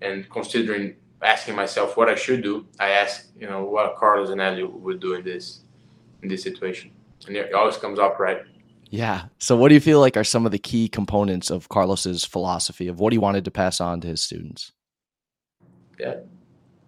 and 0.00 0.28
considering 0.30 0.96
asking 1.22 1.54
myself 1.54 1.96
what 1.96 2.08
I 2.08 2.16
should 2.16 2.42
do, 2.42 2.66
I 2.80 2.90
ask, 2.90 3.28
you 3.38 3.48
know, 3.48 3.64
what 3.64 3.94
Carlos 3.96 4.30
and 4.30 4.40
Helio 4.40 4.68
would 4.68 5.00
do 5.00 5.14
in 5.14 5.24
this 5.24 5.60
in 6.22 6.28
this 6.28 6.42
situation, 6.42 6.90
and 7.26 7.36
it 7.36 7.52
always 7.54 7.76
comes 7.76 7.98
up 7.98 8.18
right. 8.18 8.42
Yeah. 8.90 9.24
So, 9.38 9.56
what 9.56 9.68
do 9.68 9.74
you 9.74 9.80
feel 9.80 10.00
like 10.00 10.16
are 10.16 10.24
some 10.24 10.44
of 10.44 10.52
the 10.52 10.58
key 10.58 10.88
components 10.88 11.50
of 11.50 11.68
Carlos's 11.68 12.24
philosophy 12.24 12.88
of 12.88 13.00
what 13.00 13.12
he 13.12 13.18
wanted 13.18 13.44
to 13.46 13.50
pass 13.50 13.80
on 13.80 14.00
to 14.02 14.08
his 14.08 14.22
students? 14.22 14.72
Yeah, 15.98 16.16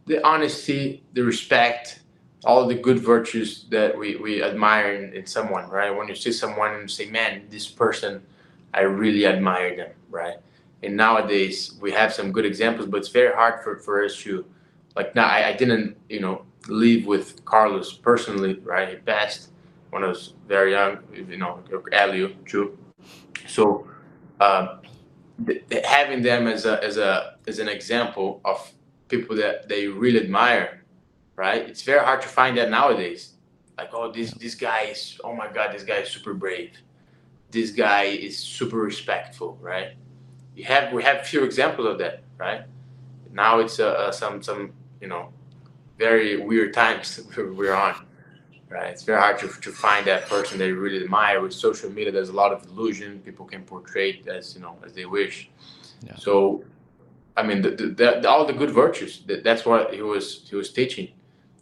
the 0.07 0.25
honesty, 0.27 1.03
the 1.15 1.23
respect, 1.23 2.01
all 2.45 2.67
the 2.67 2.75
good 2.75 2.99
virtues 2.99 3.65
that 3.71 3.97
we, 3.97 4.17
we 4.17 4.43
admire 4.43 4.95
in, 4.95 5.15
in 5.15 5.27
someone, 5.27 5.69
right? 5.69 5.91
When 5.91 6.09
you 6.09 6.15
see 6.15 6.33
someone 6.33 6.75
and 6.75 6.91
say, 6.91 7.07
man, 7.07 7.45
this 7.49 7.69
person 7.69 8.23
I 8.75 8.83
really 8.83 9.27
admire 9.27 9.77
them, 9.77 9.91
right? 10.11 10.37
And 10.83 10.97
nowadays 10.97 11.77
we 11.81 11.93
have 11.93 12.13
some 12.13 12.33
good 12.33 12.45
examples, 12.45 12.87
but 12.89 12.99
it's 12.99 13.09
very 13.09 13.33
hard 13.33 13.63
for, 13.63 13.79
for 13.79 14.05
us 14.05 14.17
to 14.23 14.45
like 14.97 15.15
now 15.15 15.27
I, 15.27 15.49
I 15.49 15.53
didn't, 15.53 15.97
you 16.09 16.21
know, 16.21 16.45
live 16.69 17.07
with 17.07 17.45
Carlos 17.45 17.93
personally, 17.93 18.55
right? 18.65 18.89
He 18.89 18.97
passed 18.97 19.51
when 19.91 20.05
I 20.05 20.09
was 20.09 20.35
very 20.47 20.73
young, 20.73 20.99
you 21.15 21.37
know, 21.37 21.61
Helio 21.93 22.33
too. 22.47 22.77
So 23.47 23.89
uh, 24.41 24.79
th- 25.47 25.85
having 25.85 26.23
them 26.23 26.47
as 26.47 26.67
a 26.67 26.83
as 26.83 26.97
a 26.97 27.37
as 27.47 27.59
an 27.59 27.69
example 27.69 28.41
of 28.45 28.73
people 29.09 29.37
that 29.37 29.69
they 29.69 29.87
really 29.87 30.21
admire, 30.21 30.83
right? 31.37 31.63
It's 31.63 31.83
very 31.83 32.05
hard 32.05 32.23
to 32.23 32.29
find 32.29 32.57
that 32.59 32.71
nowadays. 32.71 33.35
Like, 33.79 33.91
oh, 33.93 34.11
this 34.13 34.33
this 34.33 34.55
guy 34.55 34.83
is, 34.93 35.21
oh 35.25 35.35
my 35.35 35.51
God, 35.53 35.73
this 35.73 35.85
guy 35.85 35.99
is 35.99 36.09
super 36.09 36.35
brave 36.35 36.71
this 37.55 37.71
guy 37.71 38.05
is 38.05 38.39
super 38.39 38.77
respectful, 38.77 39.59
right? 39.63 39.93
You 40.55 40.65
have 40.65 40.93
we 40.93 41.03
have 41.03 41.27
few 41.27 41.45
examples 41.45 41.87
of 41.89 41.99
that, 41.99 42.23
right? 42.37 42.63
Now 43.33 43.61
it's 43.61 43.81
uh, 43.81 43.89
uh, 43.89 44.13
some 44.13 44.43
some 44.43 44.73
you 45.01 45.09
know 45.09 45.33
very 45.99 46.37
weird 46.37 46.75
times 46.75 47.21
we're 47.37 47.75
on, 47.75 47.95
right? 48.69 48.91
It's 48.91 49.03
very 49.03 49.21
hard 49.21 49.39
to, 49.39 49.49
to 49.49 49.71
find 49.73 50.07
that 50.07 50.29
person 50.29 50.59
that 50.59 50.67
you 50.67 50.79
really 50.79 51.03
admire. 51.03 51.41
With 51.41 51.55
social 51.55 51.91
media, 51.91 52.13
there's 52.13 52.29
a 52.29 52.39
lot 52.43 52.53
of 52.53 52.65
illusion. 52.67 53.21
People 53.21 53.47
can 53.47 53.63
portray 53.63 54.11
it 54.11 54.29
as 54.29 54.55
you 54.55 54.61
know 54.61 54.77
as 54.85 54.93
they 54.93 55.07
wish. 55.07 55.49
Yeah. 56.03 56.17
So, 56.17 56.65
I 57.37 57.43
mean, 57.43 57.63
the, 57.63 57.71
the, 57.71 57.87
the, 57.87 58.29
all 58.29 58.45
the 58.45 58.53
good 58.53 58.71
virtues. 58.71 59.23
that's 59.43 59.65
what 59.65 59.95
he 59.95 60.03
was 60.03 60.47
he 60.51 60.57
was 60.57 60.71
teaching. 60.73 61.09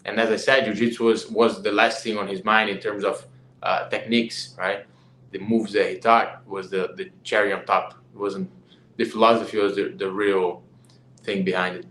And 0.04 0.18
as 0.18 0.30
I 0.30 0.37
said, 0.37 0.64
jiu-jitsu 0.64 1.04
was 1.04 1.30
was 1.30 1.62
the 1.62 1.72
last 1.72 2.02
thing 2.02 2.18
on 2.18 2.26
his 2.26 2.44
mind 2.44 2.70
in 2.70 2.78
terms 2.78 3.04
of 3.04 3.25
uh, 3.62 3.88
techniques, 3.88 4.54
right? 4.58 4.84
The 5.32 5.38
moves 5.38 5.72
that 5.72 5.90
he 5.90 5.98
taught 5.98 6.46
was 6.46 6.70
the 6.70 6.92
the 6.96 7.10
cherry 7.24 7.52
on 7.52 7.64
top. 7.64 7.94
It 8.14 8.18
wasn't 8.18 8.50
the 8.96 9.04
philosophy 9.04 9.58
was 9.58 9.74
the, 9.74 9.94
the 9.96 10.10
real 10.10 10.62
thing 11.22 11.44
behind 11.44 11.76
it. 11.76 11.86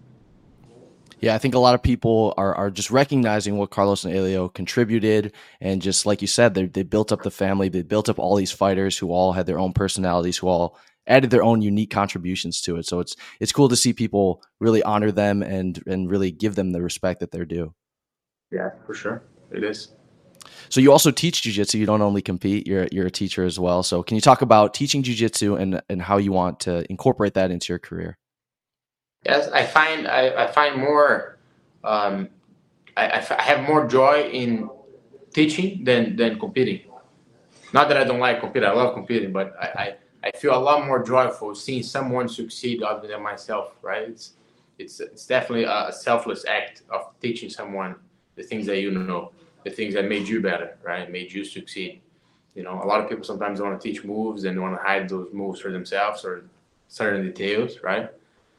Yeah, 1.19 1.36
I 1.36 1.38
think 1.38 1.53
a 1.53 1.60
lot 1.60 1.75
of 1.75 1.83
people 1.83 2.33
are, 2.36 2.55
are 2.55 2.71
just 2.71 2.89
recognizing 2.89 3.57
what 3.57 3.69
Carlos 3.69 4.03
and 4.03 4.13
Helio 4.13 4.50
contributed. 4.50 5.33
And 5.60 5.79
just 5.79 6.07
like 6.07 6.21
you 6.21 6.27
said, 6.27 6.55
they, 6.55 6.65
they 6.65 6.81
built 6.81 7.12
up 7.12 7.21
the 7.21 7.29
family. 7.29 7.69
They 7.69 7.83
built 7.83 8.10
up 8.10 8.17
all 8.17 8.36
these 8.36 8.51
fighters 8.51 8.98
who 8.98 9.12
all 9.12 9.33
had 9.33 9.45
their 9.45 9.60
own 9.60 9.71
personalities, 9.71 10.38
who 10.38 10.48
all 10.48 10.79
added 11.05 11.29
their 11.29 11.43
own 11.43 11.62
unique 11.62 11.91
contributions 11.91 12.60
to 12.62 12.77
it. 12.77 12.88
So 12.88 13.00
it's 13.00 13.15
it's 13.39 13.51
cool 13.51 13.69
to 13.69 13.75
see 13.75 13.93
people 13.93 14.41
really 14.60 14.81
honor 14.81 15.12
them 15.12 15.43
and 15.43 15.81
and 15.86 16.10
really 16.10 16.31
give 16.31 16.55
them 16.55 16.71
the 16.71 16.81
respect 16.81 17.19
that 17.19 17.31
they're 17.31 17.45
due. 17.45 17.74
Yeah, 18.51 18.71
for 18.86 18.95
sure. 18.95 19.24
It 19.51 19.63
is. 19.63 19.93
So 20.72 20.80
you 20.80 20.94
also 20.94 21.12
teach 21.12 21.42
jujitsu. 21.42 21.78
You 21.80 21.86
don't 21.86 22.01
only 22.01 22.22
compete. 22.22 22.66
You're 22.66 22.88
you're 22.94 23.08
a 23.08 23.12
teacher 23.12 23.44
as 23.44 23.60
well. 23.60 23.84
So 23.84 24.01
can 24.01 24.16
you 24.16 24.22
talk 24.22 24.42
about 24.42 24.74
teaching 24.74 25.04
jujitsu 25.04 25.60
and 25.60 25.82
and 25.90 26.01
how 26.01 26.18
you 26.18 26.32
want 26.32 26.62
to 26.62 26.90
incorporate 26.90 27.34
that 27.34 27.51
into 27.51 27.74
your 27.74 27.80
career? 27.80 28.18
Yes, 29.25 29.50
I 29.50 29.66
find 29.66 30.08
I, 30.08 30.46
I 30.46 30.48
find 30.48 30.78
more. 30.78 31.38
Um, 31.84 32.30
I, 32.96 33.10
I 33.10 33.42
have 33.42 33.68
more 33.68 33.86
joy 33.86 34.30
in 34.32 34.70
teaching 35.34 35.84
than 35.84 36.16
than 36.16 36.40
competing. 36.40 36.80
Not 37.74 37.90
that 37.90 37.98
I 37.98 38.06
don't 38.06 38.20
like 38.20 38.40
competing. 38.40 38.70
I 38.70 38.72
love 38.72 38.94
competing, 38.94 39.34
but 39.34 39.54
I, 39.60 39.66
I, 39.66 39.96
I 40.30 40.32
feel 40.38 40.56
a 40.56 40.60
lot 40.60 40.86
more 40.86 41.04
joyful 41.04 41.54
seeing 41.54 41.84
someone 41.84 42.30
succeed 42.30 42.82
other 42.82 43.10
than 43.10 43.22
myself. 43.22 43.75
Right? 43.82 44.04
It's 44.08 44.36
it's 44.80 45.01
it's 45.01 45.25
definitely 45.25 45.66
a 45.66 45.92
selfless 45.92 46.46
act 46.46 46.84
of 46.90 47.12
teaching 47.20 47.50
someone 47.50 47.96
the 48.36 48.44
things 48.44 48.66
that 48.68 48.80
you 48.80 48.92
know 48.92 49.34
the 49.63 49.70
things 49.70 49.94
that 49.94 50.06
made 50.08 50.27
you 50.27 50.41
better, 50.41 50.77
right? 50.84 51.12
Made 51.12 51.32
you 51.32 51.46
succeed. 51.46 52.01
You 52.56 52.63
know, 52.63 52.82
a 52.84 52.86
lot 52.86 53.00
of 53.00 53.10
people 53.10 53.24
sometimes 53.24 53.62
want 53.62 53.80
to 53.80 53.88
teach 53.88 54.03
moves 54.03 54.44
and 54.44 54.60
want 54.62 54.75
to 54.75 54.84
hide 54.84 55.08
those 55.08 55.32
moves 55.34 55.62
for 55.62 55.72
themselves 55.72 56.25
or 56.25 56.46
certain 56.88 57.24
details, 57.24 57.80
right? 57.84 58.10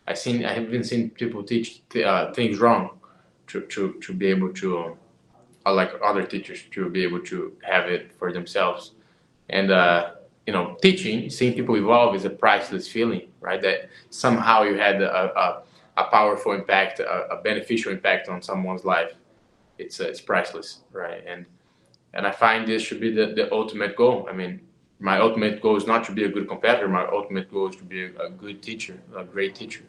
I 0.09 0.15
seen 0.15 0.45
I 0.45 0.53
have 0.53 0.71
been 0.71 0.85
seeing 0.85 1.11
people 1.11 1.43
teach 1.43 1.83
uh, 2.05 2.33
things 2.33 2.59
wrong 2.59 2.99
to, 3.49 3.61
to, 3.61 3.93
to 4.01 4.13
be 4.15 4.27
able 4.29 4.53
to, 4.55 4.97
uh, 5.67 5.73
like 5.75 5.93
other 6.03 6.25
teachers, 6.25 6.63
to 6.71 6.89
be 6.89 7.03
able 7.03 7.21
to 7.21 7.53
have 7.63 7.87
it 7.87 8.13
for 8.19 8.33
themselves. 8.33 8.93
And 9.51 9.71
uh, 9.71 10.13
you 10.47 10.53
know, 10.53 10.77
teaching, 10.83 11.29
seeing 11.31 11.55
people 11.55 11.77
evolve 11.77 12.17
is 12.17 12.25
a 12.25 12.31
priceless 12.31 12.89
feeling, 12.89 13.29
right? 13.41 13.61
That 13.61 13.91
somehow 14.11 14.63
you 14.63 14.77
had 14.77 15.03
a, 15.03 15.39
a, 15.39 15.63
a 15.99 16.05
powerful 16.05 16.53
impact, 16.53 16.99
a, 17.01 17.29
a 17.31 17.43
beneficial 17.43 17.93
impact 17.93 18.29
on 18.29 18.43
someone's 18.43 18.85
life 18.85 19.13
it's 19.79 20.01
uh, 20.01 20.05
it's 20.05 20.21
priceless, 20.21 20.81
right? 20.93 21.23
And 21.27 21.47
and 22.15 22.27
I 22.27 22.31
find 22.31 22.67
this 22.67 22.83
should 22.83 23.01
be 23.01 23.11
the, 23.11 23.27
the 23.27 23.53
ultimate 23.53 23.97
goal. 23.97 24.27
I 24.29 24.33
mean, 24.33 24.61
my 25.03 25.19
ultimate 25.19 25.61
goal 25.61 25.77
is 25.77 25.87
not 25.87 26.05
to 26.05 26.13
be 26.13 26.25
a 26.25 26.29
good 26.29 26.49
competitor. 26.49 26.89
My 26.89 27.07
ultimate 27.07 27.51
goal 27.51 27.69
is 27.69 27.77
to 27.77 27.85
be 27.85 28.05
a, 28.05 28.27
a 28.27 28.31
good 28.31 28.63
teacher, 28.63 29.01
a 29.17 29.25
great 29.25 29.55
teacher. 29.55 29.83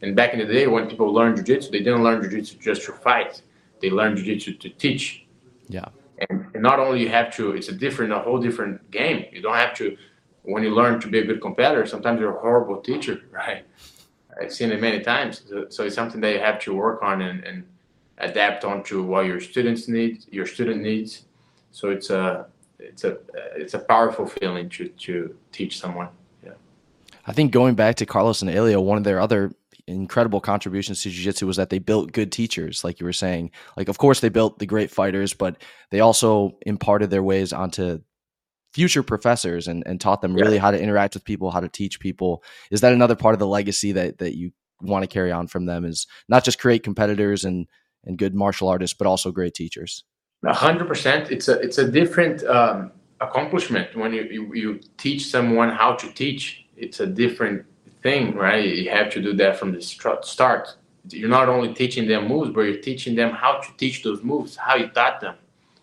And 0.00 0.14
back 0.14 0.32
in 0.32 0.38
the 0.38 0.46
day, 0.46 0.66
when 0.66 0.88
people 0.88 1.12
learned 1.12 1.36
jiu-jitsu, 1.36 1.70
they 1.70 1.78
didn't 1.78 2.04
learn 2.04 2.22
jiu-jitsu 2.22 2.58
just 2.58 2.82
to 2.84 2.92
fight. 2.92 3.42
They 3.80 3.90
learned 3.90 4.18
jiu-jitsu 4.18 4.58
to 4.58 4.68
teach. 4.68 5.26
Yeah. 5.68 5.86
And, 6.28 6.46
and 6.54 6.62
not 6.62 6.78
only 6.78 7.00
you 7.00 7.08
have 7.08 7.34
to, 7.36 7.52
it's 7.52 7.68
a 7.68 7.72
different, 7.72 8.12
a 8.12 8.20
whole 8.20 8.38
different 8.38 8.90
game. 8.90 9.24
You 9.32 9.42
don't 9.42 9.56
have 9.56 9.74
to. 9.76 9.96
When 10.42 10.62
you 10.62 10.70
learn 10.70 11.00
to 11.00 11.08
be 11.08 11.18
a 11.18 11.24
good 11.24 11.40
competitor, 11.40 11.84
sometimes 11.86 12.20
you're 12.20 12.36
a 12.36 12.40
horrible 12.40 12.80
teacher, 12.80 13.22
right? 13.32 13.64
I've 14.40 14.52
seen 14.52 14.70
it 14.70 14.80
many 14.80 15.00
times. 15.00 15.42
So, 15.48 15.66
so 15.68 15.84
it's 15.84 15.94
something 15.94 16.20
that 16.20 16.32
you 16.32 16.38
have 16.38 16.60
to 16.60 16.74
work 16.74 17.02
on 17.02 17.22
and, 17.22 17.42
and 17.44 17.66
adapt 18.20 18.64
onto 18.64 19.02
what 19.02 19.26
your 19.26 19.40
students 19.40 19.88
need, 19.88 20.24
your 20.30 20.46
student 20.46 20.82
needs. 20.82 21.24
So 21.72 21.90
it's 21.90 22.10
a 22.10 22.46
it's 22.78 23.04
a 23.04 23.18
it's 23.56 23.74
a 23.74 23.78
powerful 23.78 24.26
feeling 24.26 24.68
to 24.70 24.88
to 24.88 25.36
teach 25.52 25.78
someone. 25.78 26.08
Yeah. 26.44 26.52
I 27.26 27.32
think 27.32 27.52
going 27.52 27.74
back 27.74 27.96
to 27.96 28.06
Carlos 28.06 28.42
and 28.42 28.50
Helio, 28.50 28.80
one 28.80 28.98
of 28.98 29.04
their 29.04 29.20
other 29.20 29.52
incredible 29.86 30.40
contributions 30.40 31.02
to 31.02 31.10
jiu-jitsu 31.10 31.46
was 31.46 31.56
that 31.56 31.70
they 31.70 31.78
built 31.78 32.12
good 32.12 32.30
teachers 32.30 32.84
like 32.84 33.00
you 33.00 33.06
were 33.06 33.12
saying 33.12 33.50
like 33.76 33.88
of 33.88 33.98
course 33.98 34.20
they 34.20 34.28
built 34.28 34.58
the 34.58 34.66
great 34.66 34.90
fighters 34.90 35.34
but 35.34 35.56
they 35.90 35.98
also 35.98 36.56
imparted 36.64 37.10
their 37.10 37.22
ways 37.22 37.52
onto 37.52 38.00
future 38.72 39.02
professors 39.02 39.66
and, 39.66 39.82
and 39.86 40.00
taught 40.00 40.20
them 40.20 40.34
really 40.34 40.56
yeah. 40.56 40.60
how 40.60 40.70
to 40.70 40.80
interact 40.80 41.14
with 41.14 41.24
people 41.24 41.50
how 41.50 41.58
to 41.58 41.68
teach 41.68 41.98
people 41.98 42.44
is 42.70 42.82
that 42.82 42.92
another 42.92 43.16
part 43.16 43.32
of 43.32 43.40
the 43.40 43.46
legacy 43.46 43.90
that 43.90 44.18
that 44.18 44.36
you 44.36 44.52
want 44.80 45.02
to 45.02 45.08
carry 45.08 45.32
on 45.32 45.46
from 45.46 45.66
them 45.66 45.84
is 45.84 46.06
not 46.28 46.44
just 46.44 46.60
create 46.60 46.82
competitors 46.82 47.44
and 47.44 47.66
and 48.04 48.18
good 48.18 48.34
martial 48.34 48.68
artists 48.68 48.96
but 48.96 49.06
also 49.06 49.30
great 49.30 49.54
teachers 49.54 50.04
a 50.44 50.52
hundred 50.52 50.88
percent 50.88 51.30
it's 51.30 51.48
a 51.48 51.58
it's 51.60 51.78
a 51.78 51.90
different 51.90 52.42
um, 52.44 52.92
accomplishment 53.20 53.94
when 53.96 54.12
you, 54.12 54.22
you 54.24 54.54
you 54.54 54.80
teach 54.96 55.26
someone 55.26 55.68
how 55.68 55.94
to 55.94 56.10
teach 56.12 56.64
it's 56.76 57.00
a 57.00 57.06
different 57.06 57.64
thing, 58.02 58.34
right? 58.34 58.64
You 58.64 58.90
have 58.90 59.10
to 59.10 59.22
do 59.22 59.32
that 59.34 59.58
from 59.58 59.72
the 59.72 59.80
start. 59.80 60.76
You're 61.08 61.28
not 61.28 61.48
only 61.48 61.74
teaching 61.74 62.08
them 62.08 62.28
moves, 62.28 62.50
but 62.50 62.62
you're 62.62 62.80
teaching 62.80 63.14
them 63.14 63.30
how 63.30 63.58
to 63.58 63.68
teach 63.76 64.02
those 64.02 64.22
moves, 64.22 64.56
how 64.56 64.76
you 64.76 64.88
taught 64.88 65.20
them, 65.20 65.36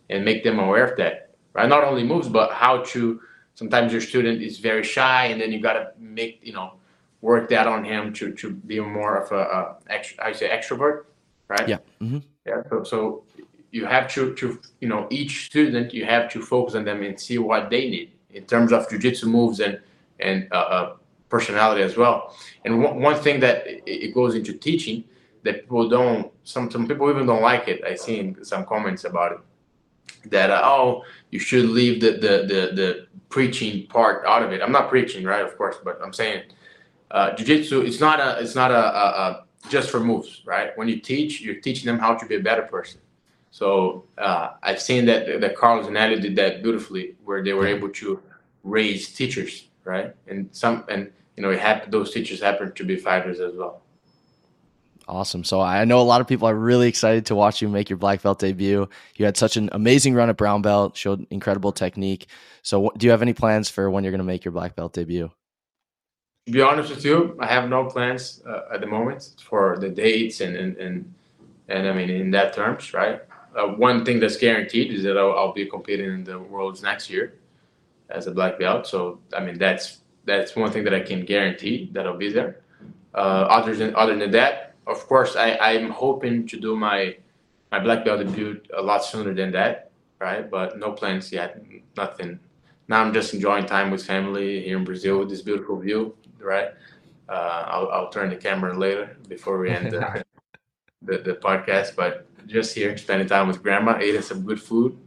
and 0.09 0.23
make 0.23 0.43
them 0.43 0.59
aware 0.59 0.85
of 0.85 0.97
that, 0.97 1.35
right? 1.53 1.67
Not 1.67 1.83
only 1.83 2.03
moves, 2.03 2.27
but 2.27 2.51
how 2.51 2.83
to. 2.83 3.21
Sometimes 3.55 3.91
your 3.91 4.01
student 4.01 4.43
is 4.43 4.59
very 4.59 4.83
shy, 4.83 5.25
and 5.25 5.41
then 5.41 5.51
you 5.51 5.59
got 5.59 5.73
to 5.73 5.91
make 5.99 6.39
you 6.43 6.53
know 6.53 6.73
work 7.21 7.49
that 7.49 7.65
on 7.67 7.83
him 7.83 8.13
to 8.13 8.31
to 8.33 8.51
be 8.51 8.79
more 8.79 9.17
of 9.17 9.31
a, 9.31 9.41
a 9.57 9.75
extra, 9.89 10.25
I 10.25 10.31
say 10.33 10.49
extrovert, 10.49 11.05
right? 11.47 11.67
Yeah. 11.67 11.77
Mm-hmm. 12.01 12.19
Yeah. 12.45 12.61
So, 12.69 12.83
so 12.83 13.23
you 13.71 13.85
have 13.85 14.11
to 14.13 14.33
to 14.35 14.59
you 14.79 14.87
know 14.87 15.07
each 15.09 15.45
student 15.47 15.93
you 15.93 16.05
have 16.05 16.31
to 16.31 16.41
focus 16.41 16.75
on 16.75 16.85
them 16.85 17.03
and 17.03 17.19
see 17.19 17.37
what 17.37 17.69
they 17.69 17.89
need 17.89 18.11
in 18.31 18.45
terms 18.45 18.71
of 18.71 18.87
jujitsu 18.87 19.25
moves 19.25 19.59
and 19.59 19.79
and 20.19 20.47
uh, 20.51 20.55
uh, 20.55 20.95
personality 21.29 21.81
as 21.81 21.97
well. 21.97 22.35
And 22.65 22.83
one, 22.83 23.01
one 23.01 23.15
thing 23.15 23.39
that 23.41 23.63
it 23.67 24.13
goes 24.13 24.35
into 24.35 24.53
teaching 24.53 25.03
that 25.43 25.61
people 25.61 25.87
don't, 25.89 26.31
some, 26.43 26.69
some 26.71 26.87
people 26.87 27.09
even 27.09 27.25
don't 27.25 27.41
like 27.41 27.67
it. 27.67 27.83
I've 27.85 27.99
seen 27.99 28.43
some 28.43 28.65
comments 28.65 29.03
about 29.05 29.33
it 29.33 29.39
that, 30.29 30.49
uh, 30.49 30.61
oh, 30.63 31.03
you 31.31 31.39
should 31.39 31.65
leave 31.65 32.01
the, 32.01 32.11
the, 32.11 32.45
the, 32.47 32.75
the, 32.75 33.07
preaching 33.29 33.85
part 33.87 34.25
out 34.25 34.41
of 34.41 34.53
it. 34.53 34.61
I'm 34.61 34.71
not 34.71 34.87
preaching, 34.87 35.25
right? 35.25 35.43
Of 35.43 35.57
course, 35.57 35.75
but 35.83 35.99
I'm 36.01 36.13
saying 36.13 36.43
uh, 37.11 37.31
jujitsu, 37.31 37.85
it's 37.85 37.99
not 37.99 38.21
a, 38.21 38.41
it's 38.41 38.55
not 38.55 38.71
a, 38.71 38.77
a, 38.77 39.05
a, 39.05 39.45
just 39.69 39.89
for 39.89 39.99
moves, 39.99 40.41
right? 40.45 40.77
When 40.77 40.87
you 40.87 40.99
teach, 40.99 41.41
you're 41.41 41.61
teaching 41.61 41.85
them 41.85 41.99
how 41.99 42.15
to 42.15 42.25
be 42.25 42.35
a 42.35 42.39
better 42.39 42.63
person. 42.63 43.01
So 43.51 44.05
uh, 44.17 44.51
I've 44.61 44.81
seen 44.81 45.05
that 45.05 45.41
that 45.41 45.55
Carlos 45.55 45.87
and 45.87 45.97
Helio 45.97 46.19
did 46.19 46.35
that 46.35 46.61
beautifully, 46.61 47.15
where 47.23 47.43
they 47.43 47.53
were 47.53 47.67
able 47.67 47.89
to 47.89 48.21
raise 48.63 49.13
teachers, 49.13 49.69
right? 49.83 50.13
And 50.27 50.49
some 50.51 50.85
and 50.89 51.11
you 51.35 51.43
know, 51.43 51.51
it 51.51 51.59
happened, 51.59 51.93
those 51.93 52.11
teachers 52.11 52.41
happen 52.41 52.73
to 52.73 52.83
be 52.83 52.95
fighters 52.97 53.39
as 53.39 53.55
well. 53.55 53.81
Awesome. 55.07 55.43
So 55.45 55.61
I 55.61 55.85
know 55.85 56.01
a 56.01 56.03
lot 56.03 56.19
of 56.19 56.27
people 56.27 56.49
are 56.49 56.55
really 56.55 56.89
excited 56.89 57.27
to 57.27 57.35
watch 57.35 57.61
you 57.61 57.69
make 57.69 57.89
your 57.89 57.97
black 57.97 58.21
belt 58.21 58.39
debut. 58.39 58.89
You 59.15 59.25
had 59.25 59.37
such 59.37 59.55
an 59.55 59.69
amazing 59.71 60.15
run 60.15 60.29
at 60.29 60.35
brown 60.35 60.61
belt, 60.61 60.97
showed 60.97 61.25
incredible 61.29 61.71
technique. 61.71 62.27
So 62.61 62.91
do 62.97 63.05
you 63.05 63.11
have 63.11 63.21
any 63.21 63.33
plans 63.33 63.69
for 63.69 63.89
when 63.89 64.03
you're 64.03 64.11
going 64.11 64.19
to 64.19 64.25
make 64.25 64.43
your 64.43 64.51
black 64.51 64.75
belt 64.75 64.91
debut? 64.91 65.31
To 66.47 66.53
be 66.53 66.61
honest 66.61 66.89
with 66.89 67.03
you, 67.03 67.35
I 67.41 67.45
have 67.47 67.67
no 67.67 67.83
plans 67.87 68.41
uh, 68.47 68.73
at 68.73 68.79
the 68.79 68.87
moment 68.87 69.33
for 69.43 69.77
the 69.79 69.89
dates 69.89 70.39
and 70.39 70.55
and 70.55 70.77
and, 70.77 71.13
and 71.67 71.87
I 71.89 71.91
mean 71.91 72.09
in 72.09 72.31
that 72.31 72.53
terms, 72.53 72.93
right? 72.93 73.19
Uh, 73.53 73.67
one 73.87 74.05
thing 74.05 74.21
that's 74.21 74.37
guaranteed 74.37 74.93
is 74.93 75.03
that 75.03 75.17
I'll, 75.17 75.33
I'll 75.37 75.51
be 75.51 75.65
competing 75.65 76.09
in 76.09 76.23
the 76.23 76.39
worlds 76.39 76.81
next 76.81 77.09
year 77.09 77.33
as 78.09 78.27
a 78.27 78.31
black 78.31 78.57
belt. 78.59 78.87
So 78.87 79.19
I 79.35 79.43
mean 79.43 79.57
that's 79.57 79.97
that's 80.23 80.55
one 80.55 80.71
thing 80.71 80.85
that 80.85 80.93
I 80.93 81.01
can 81.01 81.25
guarantee 81.25 81.89
that 81.91 82.07
I'll 82.07 82.15
be 82.15 82.31
there. 82.31 82.61
Uh, 83.13 83.43
other 83.57 83.75
than 83.75 83.93
other 83.97 84.15
than 84.15 84.31
that, 84.31 84.75
of 84.87 85.05
course, 85.05 85.35
I, 85.35 85.57
I'm 85.57 85.89
hoping 85.89 86.47
to 86.47 86.57
do 86.57 86.77
my 86.77 87.17
my 87.73 87.79
black 87.79 88.05
belt 88.05 88.25
debut 88.25 88.61
a 88.73 88.81
lot 88.81 89.03
sooner 89.03 89.33
than 89.33 89.51
that, 89.51 89.91
right? 90.19 90.49
But 90.49 90.79
no 90.79 90.93
plans 90.93 91.29
yet, 91.29 91.61
nothing. 91.97 92.39
Now 92.87 93.01
I'm 93.01 93.11
just 93.13 93.33
enjoying 93.33 93.65
time 93.65 93.91
with 93.91 94.05
family 94.05 94.63
here 94.63 94.77
in 94.77 94.85
Brazil 94.85 95.19
with 95.19 95.29
this 95.29 95.41
beautiful 95.41 95.77
view, 95.77 96.15
right? 96.39 96.69
Uh, 97.29 97.65
I'll, 97.67 97.89
I'll 97.89 98.09
turn 98.09 98.29
the 98.29 98.35
camera 98.35 98.77
later 98.77 99.17
before 99.27 99.57
we 99.57 99.69
end 99.69 99.91
the, 99.91 100.23
the, 101.01 101.17
the 101.19 101.33
podcast, 101.33 101.95
but 101.95 102.27
just 102.47 102.73
here 102.73 102.95
spending 102.97 103.27
time 103.27 103.47
with 103.47 103.61
grandma, 103.61 103.99
eating 104.01 104.21
some 104.21 104.43
good 104.43 104.61
food, 104.61 104.97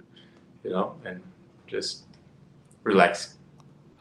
you 0.63 0.71
know, 0.71 0.97
and 1.05 1.23
just 1.67 2.05
relax. 2.85 3.37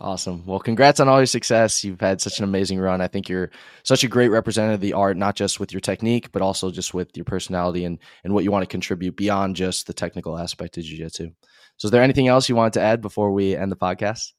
Awesome. 0.01 0.45
Well, 0.45 0.59
congrats 0.59 1.01
on 1.01 1.09
all 1.09 1.19
your 1.19 1.25
success. 1.25 1.83
You've 1.83 1.99
had 1.99 2.21
such 2.21 2.39
an 2.39 2.45
amazing 2.45 2.79
run. 2.79 3.01
I 3.01 3.07
think 3.07 3.27
you're 3.27 3.51
such 3.83 4.05
a 4.05 4.07
great 4.07 4.29
representative 4.29 4.75
of 4.75 4.81
the 4.81 4.93
art, 4.93 5.17
not 5.17 5.35
just 5.35 5.59
with 5.59 5.73
your 5.73 5.81
technique, 5.81 6.31
but 6.31 6.41
also 6.41 6.71
just 6.71 6.93
with 6.93 7.15
your 7.17 7.25
personality 7.25 7.83
and, 7.83 7.99
and 8.23 8.33
what 8.33 8.45
you 8.45 8.51
want 8.51 8.63
to 8.63 8.67
contribute 8.67 9.17
beyond 9.17 9.57
just 9.57 9.87
the 9.87 9.93
technical 9.93 10.37
aspect 10.37 10.77
of 10.77 10.85
jiu-jitsu. 10.85 11.31
So 11.75 11.85
is 11.85 11.91
there 11.91 12.03
anything 12.03 12.29
else 12.29 12.47
you 12.47 12.55
wanted 12.55 12.73
to 12.73 12.81
add 12.81 13.01
before 13.01 13.31
we 13.33 13.57
end 13.57 13.71
the 13.71 13.75
podcast? 13.75 14.31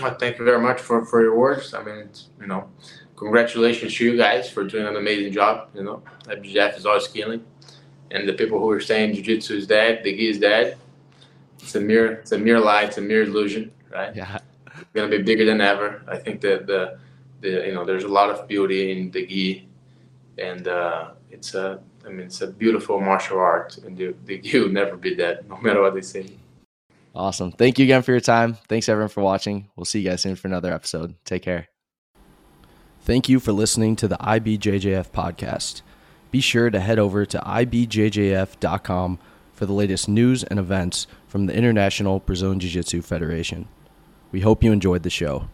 Well, 0.00 0.14
thank 0.14 0.38
you 0.38 0.44
very 0.44 0.60
much 0.60 0.80
for, 0.80 1.04
for 1.04 1.22
your 1.22 1.36
words. 1.36 1.74
I 1.74 1.82
mean, 1.82 1.96
it's, 1.96 2.28
you 2.40 2.46
know, 2.46 2.68
congratulations 3.16 3.94
to 3.96 4.04
you 4.04 4.16
guys 4.16 4.50
for 4.50 4.64
doing 4.64 4.86
an 4.86 4.96
amazing 4.96 5.32
job. 5.32 5.70
You 5.74 5.84
know, 5.84 6.02
Jeff 6.42 6.76
is 6.76 6.86
always 6.86 7.08
killing. 7.08 7.44
And 8.10 8.28
the 8.28 8.34
people 8.34 8.58
who 8.58 8.70
are 8.70 8.80
saying 8.80 9.14
jiu-jitsu 9.14 9.56
is 9.56 9.66
dead, 9.66 10.04
the 10.04 10.16
gi 10.16 10.28
is 10.28 10.38
dead, 10.38 10.78
it's 11.60 11.74
a 11.74 11.80
mere, 11.80 12.12
it's 12.12 12.32
a 12.32 12.38
mere 12.38 12.60
lie, 12.60 12.82
it's 12.82 12.98
a 12.98 13.00
mere 13.00 13.24
illusion, 13.24 13.72
right? 13.90 14.14
Yeah 14.14 14.38
going 14.96 15.10
to 15.10 15.18
be 15.18 15.22
bigger 15.22 15.44
than 15.44 15.60
ever. 15.60 16.02
I 16.08 16.16
think 16.16 16.40
that 16.40 16.66
the, 16.66 16.98
the 17.40 17.66
you 17.66 17.74
know 17.74 17.84
there's 17.84 18.04
a 18.04 18.08
lot 18.08 18.30
of 18.30 18.48
beauty 18.48 18.92
in 18.92 19.10
the 19.10 19.26
gi, 19.26 19.68
and 20.38 20.66
uh, 20.66 21.10
it's 21.30 21.54
a 21.54 21.80
I 22.04 22.08
mean 22.08 22.26
it's 22.26 22.40
a 22.40 22.48
beautiful 22.48 23.00
martial 23.00 23.38
art, 23.38 23.78
and 23.78 23.96
the 23.96 24.14
the 24.24 24.38
gi 24.38 24.60
will 24.60 24.68
never 24.70 24.96
be 24.96 25.14
dead, 25.14 25.48
no 25.48 25.56
matter 25.58 25.82
what 25.82 25.94
they 25.94 26.02
say. 26.02 26.26
Awesome. 27.16 27.50
Thank 27.50 27.78
you 27.78 27.84
again 27.84 28.02
for 28.02 28.10
your 28.10 28.20
time. 28.20 28.58
Thanks 28.68 28.90
everyone 28.90 29.08
for 29.08 29.22
watching. 29.22 29.70
We'll 29.74 29.86
see 29.86 30.00
you 30.00 30.10
guys 30.10 30.20
soon 30.20 30.36
for 30.36 30.48
another 30.48 30.72
episode. 30.72 31.14
Take 31.24 31.42
care. 31.42 31.68
Thank 33.00 33.28
you 33.28 33.40
for 33.40 33.52
listening 33.52 33.96
to 33.96 34.08
the 34.08 34.18
IBJJF 34.18 35.10
podcast. 35.12 35.80
Be 36.30 36.40
sure 36.40 36.68
to 36.68 36.78
head 36.78 36.98
over 36.98 37.24
to 37.24 37.38
ibjjf.com 37.38 39.18
for 39.54 39.64
the 39.64 39.72
latest 39.72 40.08
news 40.08 40.44
and 40.44 40.58
events 40.58 41.06
from 41.26 41.46
the 41.46 41.54
International 41.54 42.20
Brazilian 42.20 42.60
Jiu 42.60 42.68
Jitsu 42.68 43.00
Federation. 43.00 43.66
We 44.30 44.40
hope 44.40 44.62
you 44.62 44.72
enjoyed 44.72 45.02
the 45.02 45.08
show. 45.08 45.48